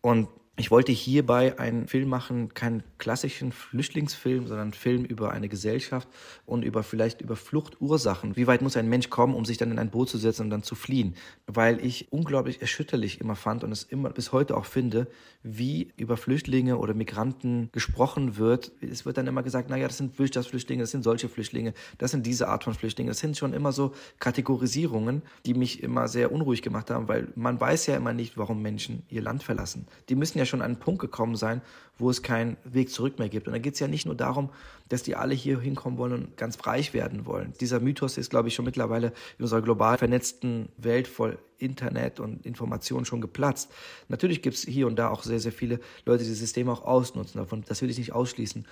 Und 0.00 0.26
ich 0.56 0.70
wollte 0.70 0.92
hierbei 0.92 1.58
einen 1.58 1.88
Film 1.88 2.08
machen, 2.08 2.54
keinen 2.54 2.84
klassischen 2.98 3.50
Flüchtlingsfilm, 3.50 4.46
sondern 4.46 4.66
einen 4.66 4.72
Film 4.72 5.04
über 5.04 5.32
eine 5.32 5.48
Gesellschaft 5.48 6.08
und 6.46 6.64
über 6.64 6.84
vielleicht 6.84 7.20
über 7.20 7.34
Fluchtursachen. 7.34 8.36
Wie 8.36 8.46
weit 8.46 8.62
muss 8.62 8.76
ein 8.76 8.88
Mensch 8.88 9.10
kommen, 9.10 9.34
um 9.34 9.44
sich 9.44 9.58
dann 9.58 9.72
in 9.72 9.80
ein 9.80 9.90
Boot 9.90 10.08
zu 10.08 10.16
setzen 10.16 10.42
und 10.42 10.50
dann 10.50 10.62
zu 10.62 10.76
fliehen? 10.76 11.16
Weil 11.48 11.84
ich 11.84 12.12
unglaublich 12.12 12.60
erschütterlich 12.60 13.20
immer 13.20 13.34
fand 13.34 13.64
und 13.64 13.72
es 13.72 13.82
immer 13.82 14.10
bis 14.10 14.30
heute 14.30 14.56
auch 14.56 14.66
finde, 14.66 15.08
wie 15.42 15.92
über 15.96 16.16
Flüchtlinge 16.16 16.78
oder 16.78 16.94
Migranten 16.94 17.68
gesprochen 17.72 18.36
wird. 18.36 18.70
Es 18.80 19.04
wird 19.04 19.18
dann 19.18 19.26
immer 19.26 19.42
gesagt, 19.42 19.70
naja, 19.70 19.88
das 19.88 19.98
sind 19.98 20.18
Wirtschaftsflüchtlinge, 20.20 20.84
das 20.84 20.92
sind 20.92 21.02
solche 21.02 21.28
Flüchtlinge, 21.28 21.74
das 21.98 22.12
sind 22.12 22.24
diese 22.26 22.48
Art 22.48 22.62
von 22.62 22.74
Flüchtlinge. 22.74 23.10
Das 23.10 23.18
sind 23.18 23.36
schon 23.36 23.54
immer 23.54 23.72
so 23.72 23.92
Kategorisierungen, 24.20 25.22
die 25.46 25.54
mich 25.54 25.82
immer 25.82 26.06
sehr 26.06 26.30
unruhig 26.30 26.62
gemacht 26.62 26.90
haben, 26.90 27.08
weil 27.08 27.28
man 27.34 27.60
weiß 27.60 27.86
ja 27.86 27.96
immer 27.96 28.12
nicht, 28.12 28.38
warum 28.38 28.62
Menschen 28.62 29.02
ihr 29.08 29.20
Land 29.20 29.42
verlassen. 29.42 29.86
Die 30.08 30.14
müssen 30.14 30.38
ja 30.38 30.43
ja 30.44 30.50
schon 30.50 30.62
an 30.62 30.72
einen 30.72 30.78
Punkt 30.78 31.00
gekommen 31.00 31.36
sein, 31.36 31.62
wo 31.98 32.10
es 32.10 32.22
keinen 32.22 32.56
Weg 32.64 32.90
zurück 32.90 33.18
mehr 33.18 33.28
gibt. 33.28 33.46
Und 33.46 33.52
da 33.52 33.58
geht 33.58 33.74
es 33.74 33.80
ja 33.80 33.88
nicht 33.88 34.06
nur 34.06 34.14
darum, 34.14 34.50
dass 34.88 35.02
die 35.02 35.16
alle 35.16 35.34
hier 35.34 35.60
hinkommen 35.60 35.98
wollen 35.98 36.12
und 36.12 36.36
ganz 36.36 36.58
reich 36.66 36.92
werden 36.92 37.26
wollen. 37.26 37.52
Dieser 37.60 37.80
Mythos 37.80 38.18
ist, 38.18 38.30
glaube 38.30 38.48
ich, 38.48 38.54
schon 38.54 38.64
mittlerweile 38.64 39.08
in 39.38 39.44
unserer 39.44 39.62
global 39.62 39.98
vernetzten 39.98 40.68
Welt 40.76 41.08
voll 41.08 41.38
Internet 41.58 42.20
und 42.20 42.44
Informationen 42.44 43.04
schon 43.04 43.20
geplatzt. 43.20 43.70
Natürlich 44.08 44.42
gibt 44.42 44.56
es 44.56 44.62
hier 44.62 44.86
und 44.86 44.96
da 44.96 45.08
auch 45.08 45.22
sehr, 45.22 45.40
sehr 45.40 45.52
viele 45.52 45.80
Leute, 46.04 46.24
die 46.24 46.30
das 46.30 46.38
System 46.38 46.68
auch 46.68 46.84
ausnutzen. 46.84 47.40
Davon, 47.40 47.64
das 47.66 47.80
will 47.80 47.90
ich 47.90 47.98
nicht 47.98 48.12
ausschließen. 48.12 48.66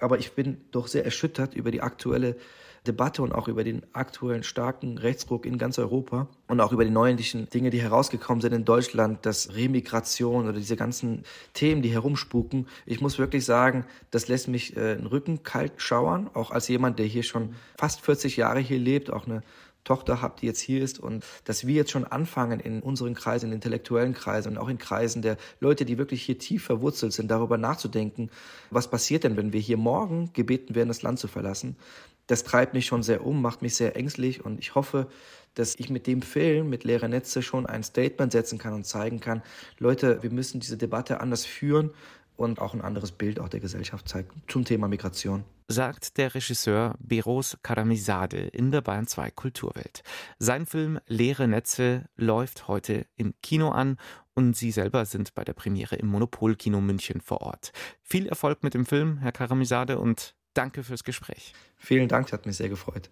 Aber 0.00 0.18
ich 0.18 0.32
bin 0.32 0.60
doch 0.72 0.88
sehr 0.88 1.04
erschüttert 1.04 1.54
über 1.54 1.70
die 1.70 1.80
aktuelle 1.80 2.36
Debatte 2.86 3.22
und 3.22 3.32
auch 3.32 3.48
über 3.48 3.64
den 3.64 3.82
aktuellen 3.94 4.42
starken 4.42 4.98
Rechtsruck 4.98 5.46
in 5.46 5.56
ganz 5.58 5.78
Europa 5.78 6.28
und 6.48 6.60
auch 6.60 6.72
über 6.72 6.84
die 6.84 6.90
neuerlichen 6.90 7.48
Dinge, 7.48 7.70
die 7.70 7.80
herausgekommen 7.80 8.42
sind 8.42 8.52
in 8.52 8.64
Deutschland, 8.64 9.24
das 9.24 9.54
Remigration 9.54 10.48
oder 10.48 10.58
diese 10.58 10.76
ganzen 10.76 11.24
Themen, 11.54 11.82
die 11.82 11.92
herumspuken. 11.92 12.66
Ich 12.84 13.00
muss 13.00 13.18
wirklich 13.18 13.44
sagen, 13.44 13.86
das 14.10 14.28
lässt 14.28 14.48
mich 14.48 14.76
äh, 14.76 14.96
den 14.96 15.06
Rücken 15.06 15.42
kalt 15.42 15.72
schauern, 15.78 16.28
auch 16.34 16.50
als 16.50 16.68
jemand, 16.68 16.98
der 16.98 17.06
hier 17.06 17.22
schon 17.22 17.54
fast 17.78 18.02
40 18.02 18.36
Jahre 18.36 18.60
hier 18.60 18.78
lebt, 18.78 19.10
auch 19.10 19.26
eine 19.26 19.42
Tochter 19.84 20.22
habe, 20.22 20.34
die 20.40 20.46
jetzt 20.46 20.60
hier 20.60 20.82
ist 20.82 20.98
und 20.98 21.24
dass 21.44 21.66
wir 21.66 21.74
jetzt 21.74 21.90
schon 21.90 22.04
anfangen 22.04 22.58
in 22.58 22.80
unseren 22.80 23.14
Kreisen, 23.14 23.46
in 23.50 23.52
intellektuellen 23.52 24.14
Kreisen 24.14 24.52
und 24.52 24.58
auch 24.58 24.68
in 24.68 24.78
Kreisen 24.78 25.22
der 25.22 25.36
Leute, 25.60 25.84
die 25.84 25.98
wirklich 25.98 26.22
hier 26.22 26.38
tief 26.38 26.64
verwurzelt 26.64 27.12
sind, 27.12 27.30
darüber 27.30 27.58
nachzudenken, 27.58 28.30
was 28.70 28.88
passiert 28.88 29.24
denn, 29.24 29.36
wenn 29.36 29.52
wir 29.52 29.60
hier 29.60 29.76
morgen 29.76 30.30
gebeten 30.32 30.74
werden, 30.74 30.88
das 30.88 31.02
Land 31.02 31.18
zu 31.18 31.28
verlassen. 31.28 31.76
Das 32.26 32.44
treibt 32.44 32.74
mich 32.74 32.86
schon 32.86 33.02
sehr 33.02 33.26
um, 33.26 33.42
macht 33.42 33.62
mich 33.62 33.76
sehr 33.76 33.96
ängstlich 33.96 34.44
und 34.44 34.58
ich 34.58 34.74
hoffe, 34.74 35.08
dass 35.54 35.74
ich 35.76 35.90
mit 35.90 36.06
dem 36.06 36.22
Film, 36.22 36.68
mit 36.68 36.84
leere 36.84 37.08
Netze 37.08 37.42
schon 37.42 37.66
ein 37.66 37.82
Statement 37.82 38.32
setzen 38.32 38.58
kann 38.58 38.74
und 38.74 38.84
zeigen 38.84 39.20
kann, 39.20 39.42
Leute, 39.78 40.22
wir 40.22 40.30
müssen 40.30 40.60
diese 40.60 40.76
Debatte 40.76 41.20
anders 41.20 41.44
führen 41.46 41.90
und 42.36 42.60
auch 42.60 42.74
ein 42.74 42.80
anderes 42.80 43.12
Bild 43.12 43.38
auch 43.38 43.48
der 43.48 43.60
Gesellschaft 43.60 44.08
zeigen 44.08 44.42
zum 44.48 44.64
Thema 44.64 44.88
Migration 44.88 45.44
sagt 45.68 46.18
der 46.18 46.34
Regisseur 46.34 46.94
Beros 46.98 47.56
Karamizade 47.62 48.38
in 48.38 48.70
der 48.70 48.82
Bayern 48.82 49.06
2 49.06 49.30
Kulturwelt. 49.30 50.02
Sein 50.38 50.66
Film 50.66 51.00
Leere 51.06 51.48
Netze 51.48 52.06
läuft 52.16 52.68
heute 52.68 53.06
im 53.16 53.34
Kino 53.42 53.70
an 53.70 53.96
und 54.34 54.56
Sie 54.56 54.70
selber 54.70 55.06
sind 55.06 55.34
bei 55.34 55.44
der 55.44 55.54
Premiere 55.54 55.96
im 55.96 56.08
Monopolkino 56.08 56.80
München 56.80 57.20
vor 57.20 57.40
Ort. 57.40 57.72
Viel 58.02 58.26
Erfolg 58.26 58.62
mit 58.62 58.74
dem 58.74 58.84
Film, 58.84 59.18
Herr 59.18 59.32
Karamizade, 59.32 59.98
und 59.98 60.34
danke 60.54 60.82
fürs 60.82 61.04
Gespräch. 61.04 61.52
Vielen 61.76 62.08
Dank, 62.08 62.32
hat 62.32 62.46
mich 62.46 62.56
sehr 62.56 62.68
gefreut. 62.68 63.10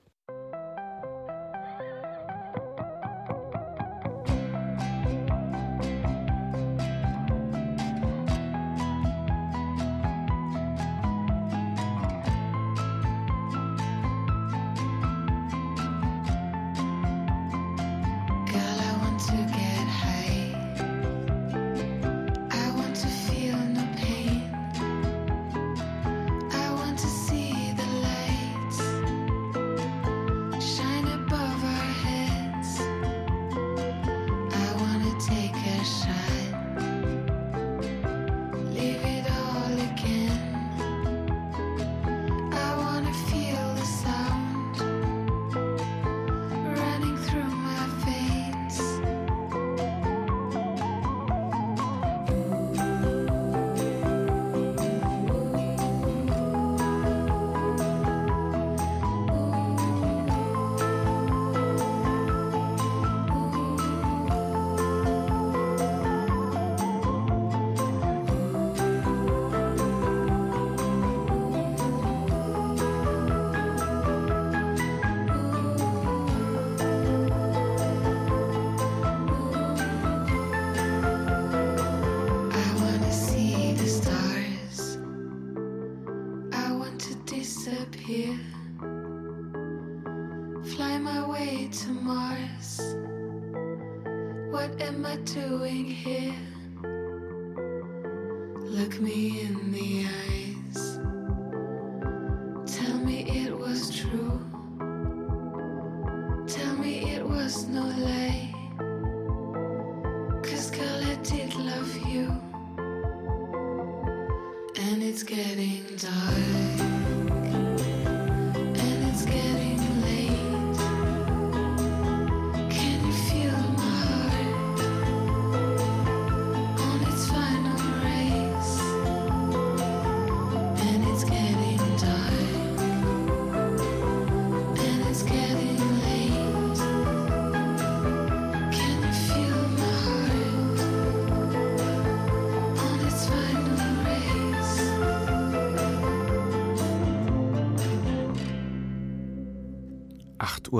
doing 95.35 95.87
here? 95.87 96.35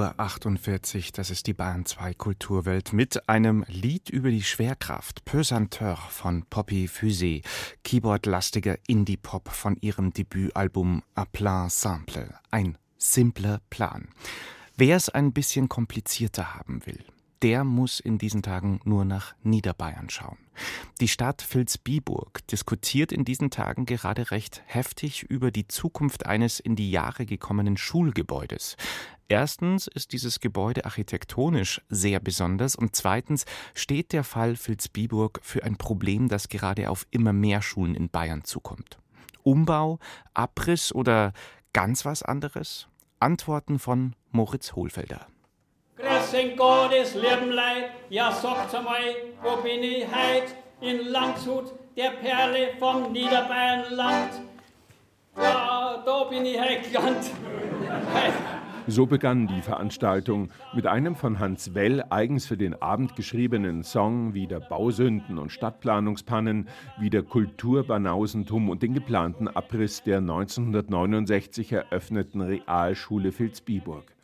Uhr, 0.03 0.15
48, 0.17 1.13
das 1.13 1.31
ist 1.31 1.47
die 1.47 1.55
Bahn 1.55 1.87
2 1.87 2.15
Kulturwelt 2.15 2.93
mit 2.93 3.29
einem 3.29 3.65
Lied 3.69 4.11
über 4.11 4.31
die 4.31 4.43
Schwerkraft, 4.43 5.25
Pesanteur 5.25 5.97
von 5.97 6.45
Poppy 6.51 6.89
Fusée, 6.89 7.45
Keyboardlastiger 7.85 8.79
Indie-Pop 8.89 9.49
von 9.49 9.77
ihrem 9.77 10.13
Debütalbum 10.13 11.05
A 11.15 11.25
Plan 11.25 11.71
Simple, 11.71 12.35
ein 12.51 12.77
simpler 12.99 13.61
Plan. 13.71 14.09
Wer 14.77 14.97
es 14.97 15.09
ein 15.09 15.33
bisschen 15.33 15.69
komplizierter 15.69 16.57
haben 16.57 16.85
will, 16.85 17.05
der 17.43 17.65
muss 17.65 18.01
in 18.01 18.19
diesen 18.19 18.43
Tagen 18.43 18.81
nur 18.85 19.05
nach 19.05 19.35
Niederbayern 19.43 20.09
schauen. 20.11 20.39
Die 21.01 21.09
Stadt 21.09 21.43
Vilsbiburg 21.43 22.47
diskutiert 22.47 23.11
in 23.11 23.25
diesen 23.25 23.51
Tagen 23.51 23.85
gerade 23.85 24.31
recht 24.31 24.63
heftig 24.67 25.25
über 25.25 25.51
die 25.51 25.67
Zukunft 25.67 26.27
eines 26.27 26.61
in 26.61 26.77
die 26.77 26.91
Jahre 26.91 27.27
gekommenen 27.27 27.77
Schulgebäudes. 27.77 28.77
Erstens 29.29 29.87
ist 29.87 30.13
dieses 30.13 30.41
Gebäude 30.41 30.85
architektonisch 30.85 31.81
sehr 31.89 32.21
besonders 32.21 32.77
und 32.77 32.95
zweitens 32.95 33.45
steht 33.75 34.13
der 34.13 34.25
Fall 34.25 34.57
Vilsbiburg 34.57 35.41
für 35.43 35.65
ein 35.65 35.77
Problem, 35.77 36.29
das 36.29 36.49
gerade 36.49 36.91
auf 36.91 37.07
immer 37.11 37.33
mehr 37.33 37.63
Schulen 37.63 37.95
in 37.95 38.11
Bayern 38.11 38.45
zukommt. 38.45 38.99
Umbau, 39.43 39.99
Abriss 40.35 40.95
oder 40.95 41.33
ganz 41.73 42.05
was 42.05 42.23
anderes? 42.23 42.89
Antworten 43.19 43.79
von 43.79 44.15
Moritz 44.31 44.75
Hohlfelder. 44.75 45.27
Grüß 46.31 46.57
Gottes 46.57 47.15
Lebenleid, 47.15 47.91
ja 48.09 48.31
sagt's 48.31 48.75
einmal, 48.75 49.01
wo 49.43 49.61
bin 49.61 49.83
ich 49.83 50.07
heit? 50.07 50.55
In 50.81 51.09
Landshut, 51.09 51.73
der 51.97 52.11
Perle 52.11 52.69
vom 52.79 53.11
Niederbayernland. 53.13 54.41
Ja, 55.37 56.03
da 56.05 56.25
bin 56.25 56.47
ich 56.47 56.61
heut 56.61 56.93
gelandet. 56.93 57.31
So 58.89 59.07
begann 59.07 59.47
die 59.47 59.63
Veranstaltung 59.63 60.51
mit 60.75 60.89
einem 60.89 61.15
von 61.15 61.39
Hans 61.39 61.73
Well 61.73 62.03
eigens 62.11 62.47
für 62.47 62.57
den 62.57 62.83
Abend 62.83 63.15
geschriebenen 63.15 63.85
Song 63.85 64.35
wie 64.35 64.49
der 64.49 64.59
Bausünden 64.59 65.39
und 65.39 65.53
Stadtplanungspannen, 65.53 66.67
wie 66.99 67.09
der 67.09 67.23
Kulturbanausentum 67.23 68.71
und 68.71 68.83
den 68.83 68.93
geplanten 68.93 69.47
Abriss 69.47 70.03
der 70.03 70.19
1969 70.19 71.71
eröffneten 71.71 72.41
Realschule 72.41 73.31
Vilsbiburg. 73.31 74.17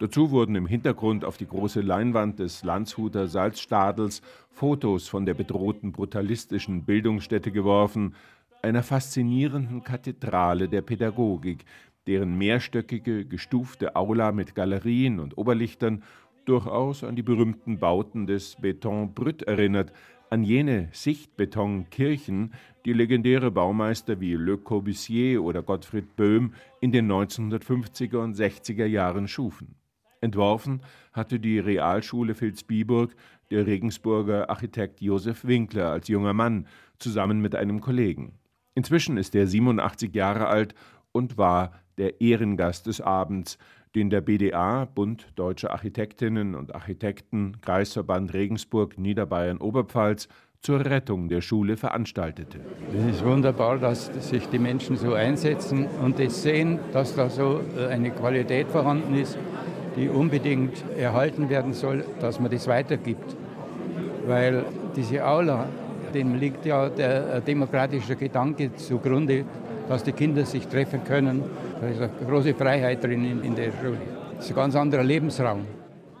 Dazu 0.00 0.32
wurden 0.32 0.56
im 0.56 0.66
Hintergrund 0.66 1.24
auf 1.24 1.36
die 1.36 1.46
große 1.46 1.80
Leinwand 1.80 2.40
des 2.40 2.64
Landshuter 2.64 3.28
Salzstadels 3.28 4.22
Fotos 4.50 5.08
von 5.08 5.24
der 5.24 5.34
bedrohten 5.34 5.92
brutalistischen 5.92 6.84
Bildungsstätte 6.84 7.52
geworfen, 7.52 8.14
einer 8.60 8.82
faszinierenden 8.82 9.84
Kathedrale 9.84 10.68
der 10.68 10.82
Pädagogik, 10.82 11.64
deren 12.08 12.36
mehrstöckige, 12.36 13.24
gestufte 13.24 13.94
Aula 13.94 14.32
mit 14.32 14.54
Galerien 14.54 15.20
und 15.20 15.38
Oberlichtern 15.38 16.02
durchaus 16.44 17.04
an 17.04 17.14
die 17.14 17.22
berühmten 17.22 17.78
Bauten 17.78 18.26
des 18.26 18.56
Beton 18.60 19.14
Brütt 19.14 19.42
erinnert, 19.42 19.92
an 20.28 20.42
jene 20.42 20.88
Sichtbetonkirchen, 20.92 22.52
die 22.84 22.92
legendäre 22.92 23.52
Baumeister 23.52 24.20
wie 24.20 24.34
Le 24.34 24.58
Corbusier 24.58 25.42
oder 25.42 25.62
Gottfried 25.62 26.16
Böhm 26.16 26.52
in 26.80 26.90
den 26.90 27.10
1950er 27.10 28.16
und 28.16 28.36
60er 28.36 28.86
Jahren 28.86 29.28
schufen. 29.28 29.76
Entworfen 30.24 30.80
hatte 31.12 31.38
die 31.38 31.58
Realschule 31.58 32.34
Vilsbiburg 32.34 33.14
der 33.50 33.66
Regensburger 33.66 34.50
Architekt 34.50 35.00
Josef 35.00 35.44
Winkler 35.44 35.90
als 35.90 36.08
junger 36.08 36.32
Mann 36.32 36.66
zusammen 36.98 37.40
mit 37.40 37.54
einem 37.54 37.80
Kollegen. 37.80 38.38
Inzwischen 38.74 39.16
ist 39.16 39.34
er 39.34 39.46
87 39.46 40.14
Jahre 40.14 40.48
alt 40.48 40.74
und 41.12 41.38
war 41.38 41.72
der 41.98 42.20
Ehrengast 42.20 42.86
des 42.86 43.00
Abends, 43.00 43.58
den 43.94 44.10
der 44.10 44.20
BDA, 44.20 44.86
Bund 44.86 45.28
Deutscher 45.36 45.70
Architektinnen 45.70 46.56
und 46.56 46.74
Architekten, 46.74 47.60
Kreisverband 47.60 48.34
Regensburg, 48.34 48.98
Niederbayern, 48.98 49.58
Oberpfalz, 49.58 50.28
zur 50.64 50.82
Rettung 50.82 51.28
der 51.28 51.42
Schule 51.42 51.76
veranstaltete. 51.76 52.58
Es 52.90 53.16
ist 53.16 53.24
wunderbar, 53.24 53.76
dass 53.78 54.06
sich 54.30 54.48
die 54.48 54.58
Menschen 54.58 54.96
so 54.96 55.12
einsetzen 55.12 55.86
und 56.02 56.18
es 56.18 56.42
sehen, 56.42 56.78
dass 56.92 57.14
da 57.14 57.28
so 57.28 57.60
äh, 57.76 57.88
eine 57.88 58.10
Qualität 58.10 58.68
vorhanden 58.68 59.14
ist, 59.14 59.38
die 59.96 60.08
unbedingt 60.08 60.84
erhalten 60.96 61.48
werden 61.48 61.72
soll, 61.72 62.04
dass 62.20 62.40
man 62.40 62.50
das 62.50 62.66
weitergibt. 62.66 63.36
Weil 64.26 64.64
diese 64.96 65.24
Aula, 65.26 65.66
dem 66.12 66.34
liegt 66.36 66.64
ja 66.66 66.88
der 66.88 67.34
äh, 67.34 67.40
demokratische 67.40 68.16
Gedanke 68.16 68.74
zugrunde, 68.74 69.44
dass 69.88 70.04
die 70.04 70.12
Kinder 70.12 70.44
sich 70.46 70.66
treffen 70.66 71.04
können. 71.04 71.42
Da 71.80 71.88
ist 71.88 72.00
eine 72.00 72.10
große 72.26 72.54
Freiheit 72.54 73.02
drin 73.04 73.24
in, 73.24 73.42
in 73.42 73.54
der 73.54 73.72
Schule. 73.72 73.98
Das 74.36 74.46
ist 74.46 74.52
ein 74.52 74.56
ganz 74.56 74.76
anderer 74.76 75.02
Lebensraum. 75.02 75.66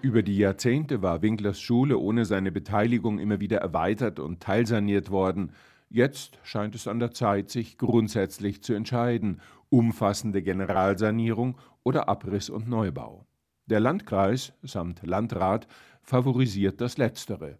Über 0.02 0.22
die 0.22 0.36
Jahrzehnte 0.36 1.00
war 1.00 1.22
Winklers 1.22 1.60
Schule 1.60 1.98
ohne 1.98 2.26
seine 2.26 2.52
Beteiligung 2.52 3.18
immer 3.18 3.40
wieder 3.40 3.58
erweitert 3.58 4.18
und 4.18 4.40
teilsaniert 4.40 5.10
worden. 5.10 5.52
Jetzt 5.88 6.38
scheint 6.42 6.74
es 6.74 6.86
an 6.86 6.98
der 6.98 7.12
Zeit, 7.12 7.48
sich 7.48 7.78
grundsätzlich 7.78 8.62
zu 8.62 8.74
entscheiden: 8.74 9.40
umfassende 9.70 10.42
Generalsanierung 10.42 11.56
oder 11.84 12.08
Abriss 12.08 12.50
und 12.50 12.68
Neubau. 12.68 13.24
Der 13.66 13.80
Landkreis 13.80 14.52
samt 14.62 15.00
Landrat 15.06 15.66
favorisiert 16.02 16.82
das 16.82 16.98
Letztere. 16.98 17.58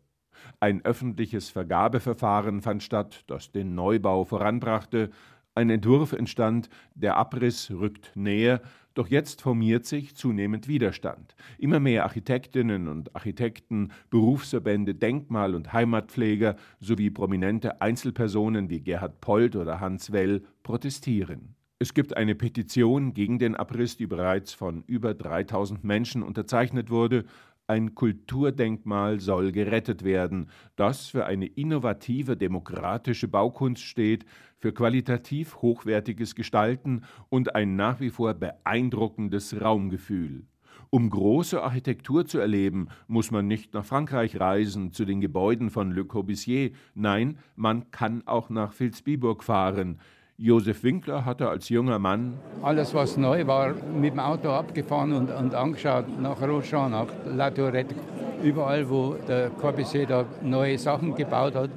Ein 0.61 0.85
öffentliches 0.85 1.49
Vergabeverfahren 1.49 2.61
fand 2.61 2.83
statt, 2.83 3.25
das 3.27 3.53
den 3.53 3.75
Neubau 3.75 4.25
voranbrachte, 4.25 5.11
ein 5.55 5.71
Entwurf 5.71 6.13
entstand, 6.13 6.69
der 6.95 7.17
Abriss 7.17 7.71
rückt 7.71 8.13
näher, 8.17 8.61
doch 8.93 9.09
jetzt 9.09 9.41
formiert 9.41 9.87
sich 9.87 10.15
zunehmend 10.15 10.69
Widerstand. 10.69 11.37
Immer 11.59 11.81
mehr 11.81 12.05
Architektinnen 12.05 12.89
und 12.89 13.15
Architekten, 13.15 13.93
Berufsverbände, 14.11 14.95
Denkmal- 14.95 15.55
und 15.55 15.73
Heimatpfleger 15.73 16.57
sowie 16.81 17.11
prominente 17.11 17.81
Einzelpersonen 17.81 18.69
wie 18.69 18.81
Gerhard 18.81 19.21
Polt 19.21 19.57
oder 19.57 19.81
Hans 19.81 20.13
Well 20.13 20.43
protestieren. 20.63 21.55
Es 21.85 21.93
gibt 21.93 22.17
eine 22.17 22.35
Petition 22.35 23.13
gegen 23.13 23.39
den 23.39 23.55
Abriss, 23.55 23.99
die 23.99 24.07
bereits 24.07 24.55
von 24.55 24.85
über 24.87 25.13
3000 25.13 25.85
Menschen 25.85 26.23
unterzeichnet 26.23 26.89
wurde. 26.89 27.27
Ein 27.67 27.95
Kulturdenkmal 27.95 29.21
soll 29.21 29.53
gerettet 29.53 30.03
werden, 30.03 30.49
das 30.77 31.09
für 31.09 31.27
eine 31.27 31.45
innovative 31.45 32.39
demokratische 32.39 33.29
Baukunst 33.29 33.83
steht, 33.83 34.25
für 34.57 34.73
qualitativ 34.73 35.57
hochwertiges 35.61 36.35
Gestalten 36.35 37.03
und 37.29 37.55
ein 37.55 37.77
nach 37.77 38.01
wie 38.01 38.09
vor 38.09 38.33
beeindruckendes 38.33 39.61
Raumgefühl. 39.61 40.47
Um 40.89 41.11
große 41.11 41.63
Architektur 41.63 42.25
zu 42.25 42.39
erleben, 42.39 42.89
muss 43.09 43.31
man 43.31 43.47
nicht 43.47 43.75
nach 43.75 43.85
Frankreich 43.85 44.41
reisen, 44.41 44.91
zu 44.91 45.05
den 45.05 45.21
Gebäuden 45.21 45.69
von 45.69 45.91
Le 45.91 46.07
Corbusier. 46.07 46.71
Nein, 46.95 47.37
man 47.57 47.91
kann 47.91 48.23
auch 48.25 48.49
nach 48.49 48.73
Vilsbiburg 48.73 49.45
fahren. 49.45 49.99
Josef 50.37 50.83
Winkler 50.83 51.25
hatte 51.25 51.49
als 51.49 51.69
junger 51.69 52.01
Mann 52.01 52.35
alles, 52.61 52.93
was 52.93 53.17
neu 53.17 53.47
war, 53.47 53.73
mit 53.73 54.15
dem 54.15 54.19
Auto 54.19 54.49
abgefahren 54.49 55.13
und, 55.13 55.31
und 55.31 55.55
angeschaut 55.55 56.07
nach 56.21 56.43
Rochon, 56.43 56.91
nach 56.91 57.07
La 57.25 57.51
Tourette, 57.53 57.95
überall, 58.43 58.91
wo 58.91 59.15
der 59.29 59.51
Corbusier 59.51 60.07
da 60.07 60.27
neue 60.43 60.77
Sachen 60.77 61.15
gebaut 61.15 61.55
hat. 61.55 61.71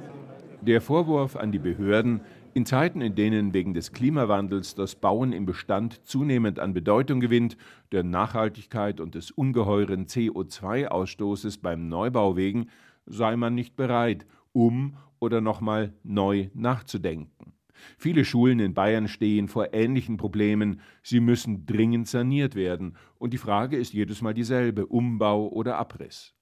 Der 0.60 0.80
Vorwurf 0.80 1.36
an 1.36 1.52
die 1.52 1.60
Behörden, 1.60 2.20
in 2.52 2.66
Zeiten, 2.66 3.00
in 3.00 3.14
denen 3.14 3.54
wegen 3.54 3.74
des 3.74 3.92
Klimawandels 3.92 4.74
das 4.74 4.96
Bauen 4.96 5.32
im 5.32 5.46
Bestand 5.46 6.04
zunehmend 6.04 6.58
an 6.58 6.74
Bedeutung 6.74 7.20
gewinnt, 7.20 7.56
der 7.92 8.02
Nachhaltigkeit 8.02 8.98
und 8.98 9.14
des 9.14 9.30
ungeheuren 9.30 10.06
CO2-Ausstoßes 10.06 11.60
beim 11.62 11.88
Neubau 11.88 12.34
wegen, 12.34 12.70
sei 13.06 13.36
man 13.36 13.54
nicht 13.54 13.76
bereit, 13.76 14.26
um 14.52 14.96
oder 15.20 15.40
nochmal 15.40 15.92
neu 16.02 16.48
nachzudenken. 16.54 17.47
Viele 17.96 18.24
Schulen 18.24 18.60
in 18.60 18.74
Bayern 18.74 19.08
stehen 19.08 19.48
vor 19.48 19.72
ähnlichen 19.72 20.16
Problemen. 20.16 20.80
Sie 21.02 21.20
müssen 21.20 21.66
dringend 21.66 22.08
saniert 22.08 22.54
werden. 22.54 22.96
Und 23.18 23.32
die 23.32 23.38
Frage 23.38 23.76
ist 23.76 23.92
jedes 23.92 24.22
Mal 24.22 24.34
dieselbe: 24.34 24.86
Umbau 24.86 25.48
oder 25.48 25.76
Abriss. 25.76 26.34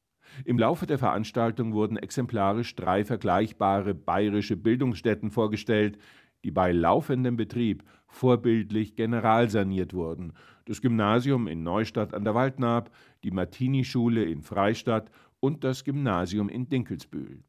Im 0.45 0.59
Laufe 0.59 0.87
der 0.87 0.99
Veranstaltung 0.99 1.73
wurden 1.73 1.97
exemplarisch 1.97 2.75
drei 2.75 3.05
vergleichbare 3.05 3.95
bayerische 3.95 4.57
Bildungsstätten 4.57 5.31
vorgestellt, 5.31 5.99
die 6.45 6.51
bei 6.51 6.73
laufendem 6.73 7.37
Betrieb 7.37 7.85
vorbildlich 8.07 8.97
generalsaniert 8.97 9.95
wurden. 9.95 10.33
Das 10.67 10.81
Gymnasium 10.81 11.49
in 11.49 11.63
Neustadt 11.63 12.15
an 12.15 12.25
der 12.25 12.35
Waldnaab, 12.35 12.91
die 13.25 13.31
Martini-Schule 13.31 14.25
in 14.25 14.43
Freistadt 14.43 15.11
und 15.41 15.65
das 15.65 15.85
Gymnasium 15.85 16.49
in 16.49 16.69
Dinkelsbühl. 16.69 17.43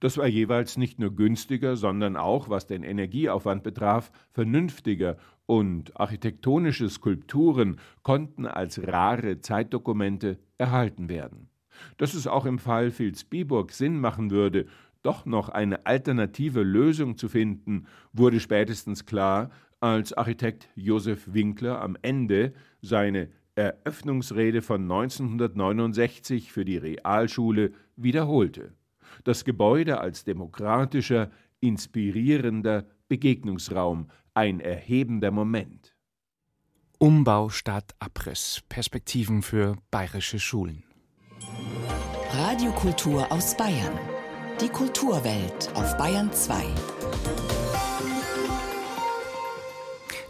Das 0.00 0.18
war 0.18 0.26
jeweils 0.26 0.76
nicht 0.76 0.98
nur 0.98 1.14
günstiger, 1.14 1.76
sondern 1.76 2.16
auch, 2.16 2.48
was 2.48 2.66
den 2.66 2.82
Energieaufwand 2.82 3.62
betraf, 3.62 4.10
vernünftiger 4.32 5.16
und 5.46 5.98
architektonische 5.98 6.88
Skulpturen 6.88 7.78
konnten 8.02 8.46
als 8.46 8.86
rare 8.86 9.40
Zeitdokumente 9.40 10.38
erhalten 10.58 11.08
werden. 11.08 11.48
Dass 11.96 12.14
es 12.14 12.26
auch 12.26 12.44
im 12.44 12.58
Fall 12.58 12.96
Vilsbiburg 12.96 13.72
Sinn 13.72 14.00
machen 14.00 14.30
würde, 14.30 14.66
doch 15.02 15.26
noch 15.26 15.48
eine 15.48 15.86
alternative 15.86 16.62
Lösung 16.62 17.18
zu 17.18 17.28
finden, 17.28 17.86
wurde 18.12 18.40
spätestens 18.40 19.06
klar, 19.06 19.50
als 19.80 20.12
Architekt 20.12 20.68
Josef 20.76 21.32
Winkler 21.32 21.80
am 21.80 21.96
Ende 22.00 22.54
seine 22.80 23.28
Eröffnungsrede 23.54 24.62
von 24.62 24.82
1969 24.82 26.52
für 26.52 26.64
die 26.64 26.78
Realschule 26.78 27.72
wiederholte 27.96 28.72
das 29.22 29.44
Gebäude 29.44 30.00
als 30.00 30.24
demokratischer, 30.24 31.30
inspirierender 31.60 32.86
Begegnungsraum, 33.08 34.08
ein 34.34 34.60
erhebender 34.60 35.30
Moment. 35.30 35.94
Umbau 36.98 37.48
statt 37.48 37.94
Abriss. 37.98 38.62
Perspektiven 38.68 39.42
für 39.42 39.76
bayerische 39.90 40.38
Schulen. 40.38 40.84
Radiokultur 42.32 43.30
aus 43.30 43.56
Bayern. 43.56 43.98
Die 44.60 44.68
Kulturwelt 44.68 45.70
auf 45.74 45.96
Bayern 45.96 46.32
2. 46.32 47.53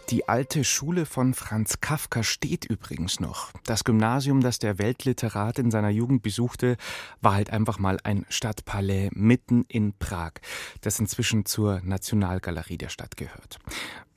Die 0.09 0.29
alte 0.29 0.63
Schule 0.63 1.07
von 1.07 1.33
Franz 1.33 1.79
Kafka 1.81 2.21
steht 2.21 2.65
übrigens 2.65 3.19
noch. 3.19 3.51
Das 3.63 3.83
Gymnasium, 3.83 4.41
das 4.41 4.59
der 4.59 4.77
Weltliterat 4.77 5.57
in 5.57 5.71
seiner 5.71 5.89
Jugend 5.89 6.21
besuchte, 6.21 6.77
war 7.21 7.33
halt 7.33 7.49
einfach 7.49 7.79
mal 7.79 7.97
ein 8.03 8.23
Stadtpalais 8.29 9.09
mitten 9.13 9.65
in 9.67 9.93
Prag, 9.97 10.33
das 10.81 10.99
inzwischen 10.99 11.45
zur 11.45 11.81
Nationalgalerie 11.83 12.77
der 12.77 12.89
Stadt 12.89 13.17
gehört. 13.17 13.57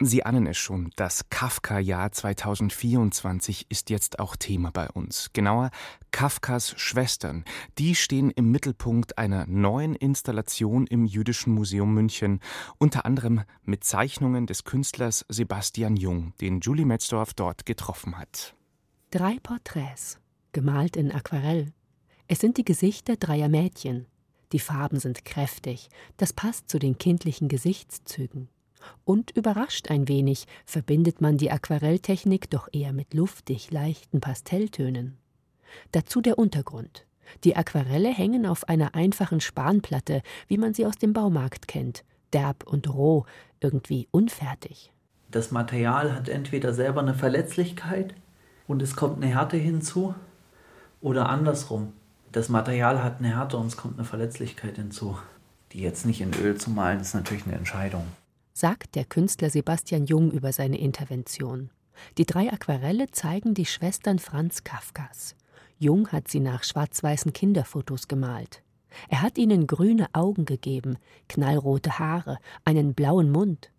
Sie 0.00 0.24
ahnen 0.24 0.46
es 0.46 0.56
schon, 0.56 0.92
das 0.94 1.28
Kafka-Jahr 1.28 2.12
2024 2.12 3.66
ist 3.68 3.90
jetzt 3.90 4.20
auch 4.20 4.36
Thema 4.36 4.70
bei 4.70 4.88
uns. 4.88 5.30
Genauer 5.32 5.70
Kafkas 6.12 6.72
Schwestern. 6.76 7.44
Die 7.78 7.96
stehen 7.96 8.30
im 8.30 8.52
Mittelpunkt 8.52 9.18
einer 9.18 9.44
neuen 9.46 9.96
Installation 9.96 10.86
im 10.86 11.04
Jüdischen 11.04 11.52
Museum 11.52 11.92
München, 11.94 12.38
unter 12.78 13.06
anderem 13.06 13.42
mit 13.64 13.82
Zeichnungen 13.82 14.46
des 14.46 14.62
Künstlers 14.62 15.24
Sebastian 15.28 15.96
Jung, 15.96 16.32
den 16.40 16.60
Julie 16.60 16.86
Metzdorf 16.86 17.34
dort 17.34 17.66
getroffen 17.66 18.16
hat. 18.18 18.54
Drei 19.10 19.38
Porträts, 19.42 20.20
gemalt 20.52 20.96
in 20.96 21.10
Aquarell. 21.10 21.72
Es 22.28 22.38
sind 22.38 22.56
die 22.56 22.64
Gesichter 22.64 23.16
dreier 23.16 23.48
Mädchen. 23.48 24.06
Die 24.52 24.60
Farben 24.60 25.00
sind 25.00 25.24
kräftig, 25.24 25.88
das 26.18 26.32
passt 26.32 26.70
zu 26.70 26.78
den 26.78 26.98
kindlichen 26.98 27.48
Gesichtszügen. 27.48 28.48
Und 29.04 29.30
überrascht 29.36 29.90
ein 29.90 30.08
wenig, 30.08 30.46
verbindet 30.64 31.20
man 31.20 31.36
die 31.38 31.50
Aquarelltechnik 31.50 32.50
doch 32.50 32.68
eher 32.72 32.92
mit 32.92 33.14
luftig 33.14 33.70
leichten 33.70 34.20
Pastelltönen. 34.20 35.16
Dazu 35.92 36.20
der 36.20 36.38
Untergrund. 36.38 37.06
Die 37.44 37.56
Aquarelle 37.56 38.08
hängen 38.08 38.46
auf 38.46 38.68
einer 38.68 38.94
einfachen 38.94 39.40
Spanplatte, 39.40 40.22
wie 40.46 40.58
man 40.58 40.74
sie 40.74 40.86
aus 40.86 40.96
dem 40.96 41.12
Baumarkt 41.12 41.68
kennt, 41.68 42.04
derb 42.32 42.64
und 42.66 42.92
roh, 42.92 43.26
irgendwie 43.60 44.08
unfertig. 44.10 44.92
Das 45.30 45.50
Material 45.50 46.14
hat 46.14 46.28
entweder 46.28 46.72
selber 46.72 47.00
eine 47.00 47.14
Verletzlichkeit 47.14 48.14
und 48.66 48.80
es 48.80 48.96
kommt 48.96 49.22
eine 49.22 49.34
Härte 49.34 49.58
hinzu 49.58 50.14
oder 51.00 51.28
andersrum. 51.28 51.92
Das 52.32 52.48
Material 52.48 53.02
hat 53.02 53.18
eine 53.18 53.36
Härte 53.36 53.56
und 53.56 53.66
es 53.66 53.76
kommt 53.76 53.98
eine 53.98 54.06
Verletzlichkeit 54.06 54.76
hinzu. 54.76 55.18
Die 55.72 55.80
jetzt 55.80 56.06
nicht 56.06 56.20
in 56.22 56.32
Öl 56.34 56.56
zu 56.56 56.70
malen, 56.70 57.00
ist 57.00 57.14
natürlich 57.14 57.46
eine 57.46 57.56
Entscheidung. 57.56 58.06
Sagt 58.58 58.96
der 58.96 59.04
Künstler 59.04 59.50
Sebastian 59.50 60.06
Jung 60.06 60.32
über 60.32 60.52
seine 60.52 60.80
Intervention. 60.80 61.70
Die 62.16 62.26
drei 62.26 62.52
Aquarelle 62.52 63.08
zeigen 63.12 63.54
die 63.54 63.66
Schwestern 63.66 64.18
Franz 64.18 64.64
Kafkas. 64.64 65.36
Jung 65.78 66.08
hat 66.08 66.26
sie 66.26 66.40
nach 66.40 66.64
schwarz-weißen 66.64 67.32
Kinderfotos 67.32 68.08
gemalt. 68.08 68.64
Er 69.08 69.22
hat 69.22 69.38
ihnen 69.38 69.68
grüne 69.68 70.08
Augen 70.12 70.44
gegeben, 70.44 70.98
knallrote 71.28 72.00
Haare, 72.00 72.38
einen 72.64 72.94
blauen 72.94 73.30
Mund. 73.30 73.70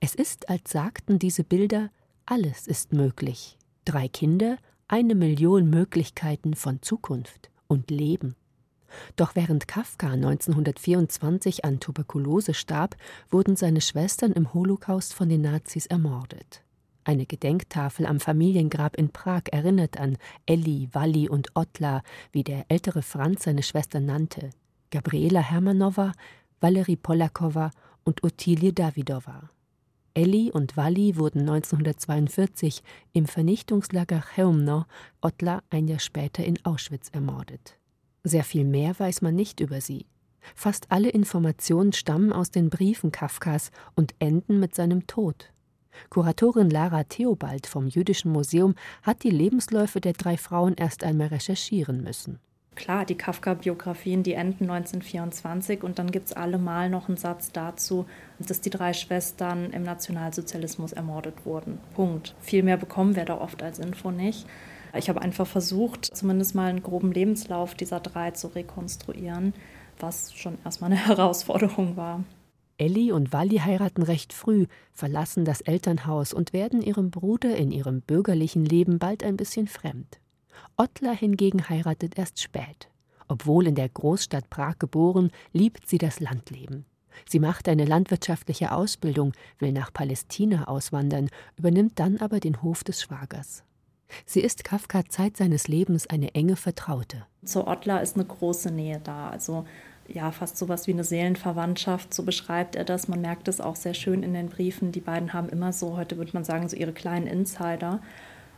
Es 0.00 0.14
ist, 0.14 0.50
als 0.50 0.70
sagten 0.70 1.18
diese 1.18 1.42
Bilder, 1.42 1.88
alles 2.26 2.66
ist 2.66 2.92
möglich. 2.92 3.56
Drei 3.86 4.06
Kinder, 4.06 4.58
eine 4.86 5.14
Million 5.14 5.70
Möglichkeiten 5.70 6.52
von 6.52 6.82
Zukunft 6.82 7.50
und 7.68 7.90
Leben. 7.90 8.36
Doch 9.16 9.34
während 9.34 9.68
Kafka 9.68 10.08
1924 10.08 11.64
an 11.64 11.80
Tuberkulose 11.80 12.54
starb, 12.54 12.96
wurden 13.30 13.56
seine 13.56 13.80
Schwestern 13.80 14.32
im 14.32 14.52
Holocaust 14.54 15.14
von 15.14 15.28
den 15.28 15.42
Nazis 15.42 15.86
ermordet. 15.86 16.62
Eine 17.04 17.24
Gedenktafel 17.24 18.04
am 18.04 18.18
Familiengrab 18.18 18.96
in 18.96 19.10
Prag 19.10 19.42
erinnert 19.52 19.96
an 19.96 20.18
Elli, 20.44 20.88
Walli 20.92 21.28
und 21.28 21.50
Ottla, 21.54 22.02
wie 22.32 22.42
der 22.42 22.64
ältere 22.68 23.02
Franz 23.02 23.44
seine 23.44 23.62
Schwestern 23.62 24.06
nannte, 24.06 24.50
Gabriela 24.90 25.40
Hermanova, 25.40 26.12
Valerie 26.60 26.96
Polakowa 26.96 27.70
und 28.02 28.24
Ottilie 28.24 28.72
Davidova. 28.72 29.50
Elli 30.14 30.50
und 30.50 30.76
Walli 30.76 31.16
wurden 31.16 31.40
1942 31.40 32.82
im 33.12 33.26
Vernichtungslager 33.26 34.22
Chełmno, 34.34 34.86
Ottla 35.20 35.62
ein 35.68 35.86
Jahr 35.86 36.00
später 36.00 36.42
in 36.42 36.58
Auschwitz 36.64 37.10
ermordet. 37.10 37.78
Sehr 38.28 38.42
viel 38.42 38.64
mehr 38.64 38.98
weiß 38.98 39.22
man 39.22 39.36
nicht 39.36 39.60
über 39.60 39.80
sie. 39.80 40.04
Fast 40.56 40.90
alle 40.90 41.10
Informationen 41.10 41.92
stammen 41.92 42.32
aus 42.32 42.50
den 42.50 42.70
Briefen 42.70 43.12
Kafkas 43.12 43.70
und 43.94 44.16
enden 44.18 44.58
mit 44.58 44.74
seinem 44.74 45.06
Tod. 45.06 45.52
Kuratorin 46.10 46.68
Lara 46.68 47.04
Theobald 47.04 47.68
vom 47.68 47.86
Jüdischen 47.86 48.32
Museum 48.32 48.74
hat 49.04 49.22
die 49.22 49.30
Lebensläufe 49.30 50.00
der 50.00 50.12
drei 50.12 50.36
Frauen 50.36 50.74
erst 50.74 51.04
einmal 51.04 51.28
recherchieren 51.28 52.02
müssen. 52.02 52.40
Klar, 52.74 53.04
die 53.04 53.14
Kafka-Biografien, 53.14 54.24
die 54.24 54.32
enden 54.34 54.64
1924 54.64 55.84
und 55.84 56.00
dann 56.00 56.10
gibt 56.10 56.26
es 56.26 56.32
allemal 56.32 56.90
noch 56.90 57.06
einen 57.06 57.16
Satz 57.16 57.52
dazu, 57.52 58.06
dass 58.40 58.60
die 58.60 58.70
drei 58.70 58.92
Schwestern 58.92 59.70
im 59.70 59.84
Nationalsozialismus 59.84 60.92
ermordet 60.92 61.46
wurden. 61.46 61.78
Punkt. 61.94 62.34
Viel 62.40 62.64
mehr 62.64 62.76
bekommen 62.76 63.14
wir 63.14 63.24
da 63.24 63.38
oft 63.38 63.62
als 63.62 63.78
Info 63.78 64.10
nicht. 64.10 64.48
Ich 64.96 65.08
habe 65.08 65.22
einfach 65.22 65.46
versucht, 65.46 66.04
zumindest 66.04 66.54
mal 66.54 66.68
einen 66.68 66.82
groben 66.82 67.12
Lebenslauf 67.12 67.74
dieser 67.74 68.00
drei 68.00 68.30
zu 68.32 68.48
rekonstruieren, 68.48 69.54
was 69.98 70.32
schon 70.34 70.58
erstmal 70.64 70.90
eine 70.92 71.06
Herausforderung 71.06 71.96
war. 71.96 72.24
Elli 72.78 73.10
und 73.10 73.32
Walli 73.32 73.58
heiraten 73.58 74.02
recht 74.02 74.34
früh, 74.34 74.66
verlassen 74.92 75.46
das 75.46 75.62
Elternhaus 75.62 76.34
und 76.34 76.52
werden 76.52 76.82
ihrem 76.82 77.10
Bruder 77.10 77.56
in 77.56 77.70
ihrem 77.70 78.02
bürgerlichen 78.02 78.66
Leben 78.66 78.98
bald 78.98 79.24
ein 79.24 79.38
bisschen 79.38 79.66
fremd. 79.66 80.20
Ottler 80.76 81.14
hingegen 81.14 81.70
heiratet 81.70 82.18
erst 82.18 82.40
spät. 82.40 82.88
Obwohl 83.28 83.66
in 83.66 83.74
der 83.74 83.88
Großstadt 83.88 84.50
Prag 84.50 84.78
geboren, 84.78 85.30
liebt 85.52 85.88
sie 85.88 85.98
das 85.98 86.20
Landleben. 86.20 86.84
Sie 87.28 87.40
macht 87.40 87.68
eine 87.68 87.86
landwirtschaftliche 87.86 88.72
Ausbildung, 88.72 89.32
will 89.58 89.72
nach 89.72 89.92
Palästina 89.92 90.68
auswandern, 90.68 91.30
übernimmt 91.56 91.98
dann 91.98 92.18
aber 92.18 92.40
den 92.40 92.62
Hof 92.62 92.84
des 92.84 93.00
Schwagers. 93.00 93.64
Sie 94.24 94.40
ist 94.40 94.64
Kafka 94.64 95.04
Zeit 95.08 95.36
seines 95.36 95.68
Lebens 95.68 96.06
eine 96.06 96.34
enge 96.34 96.56
Vertraute. 96.56 97.26
Zu 97.44 97.66
Ottler 97.66 98.02
ist 98.02 98.16
eine 98.16 98.24
große 98.24 98.70
Nähe 98.70 99.00
da, 99.02 99.30
also 99.30 99.64
ja, 100.08 100.30
fast 100.30 100.56
sowas 100.56 100.86
wie 100.86 100.92
eine 100.92 101.04
Seelenverwandtschaft, 101.04 102.14
so 102.14 102.22
beschreibt 102.22 102.76
er 102.76 102.84
das. 102.84 103.08
Man 103.08 103.20
merkt 103.20 103.48
es 103.48 103.60
auch 103.60 103.76
sehr 103.76 103.94
schön 103.94 104.22
in 104.22 104.34
den 104.34 104.48
Briefen. 104.48 104.92
Die 104.92 105.00
beiden 105.00 105.32
haben 105.32 105.48
immer 105.48 105.72
so, 105.72 105.96
heute 105.96 106.16
würde 106.16 106.32
man 106.32 106.44
sagen, 106.44 106.68
so 106.68 106.76
ihre 106.76 106.92
kleinen 106.92 107.26
Insider. 107.26 108.00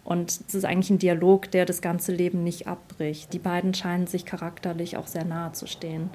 Und 0.04 0.30
es 0.30 0.54
ist 0.54 0.64
eigentlich 0.64 0.90
ein 0.90 0.98
Dialog, 0.98 1.50
der 1.50 1.66
das 1.66 1.80
ganze 1.80 2.12
Leben 2.12 2.42
nicht 2.44 2.66
abbricht. 2.66 3.32
Die 3.32 3.38
beiden 3.38 3.74
scheinen 3.74 4.06
sich 4.06 4.24
charakterlich 4.24 4.96
auch 4.96 5.06
sehr 5.06 5.24
nahe 5.24 5.52
zu 5.52 5.66
stehen. 5.66 6.10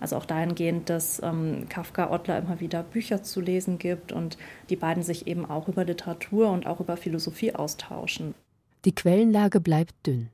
Also 0.00 0.16
auch 0.16 0.26
dahingehend, 0.26 0.90
dass 0.90 1.22
ähm, 1.22 1.66
Kafka 1.68 2.10
Ottler 2.10 2.38
immer 2.38 2.58
wieder 2.58 2.82
Bücher 2.82 3.22
zu 3.22 3.40
lesen 3.40 3.78
gibt 3.78 4.10
und 4.10 4.36
die 4.68 4.76
beiden 4.76 5.04
sich 5.04 5.28
eben 5.28 5.48
auch 5.48 5.68
über 5.68 5.84
Literatur 5.84 6.50
und 6.50 6.66
auch 6.66 6.80
über 6.80 6.96
Philosophie 6.96 7.54
austauschen. 7.54 8.34
Die 8.84 8.94
Quellenlage 8.94 9.60
bleibt 9.60 9.94
dünn. 10.06 10.30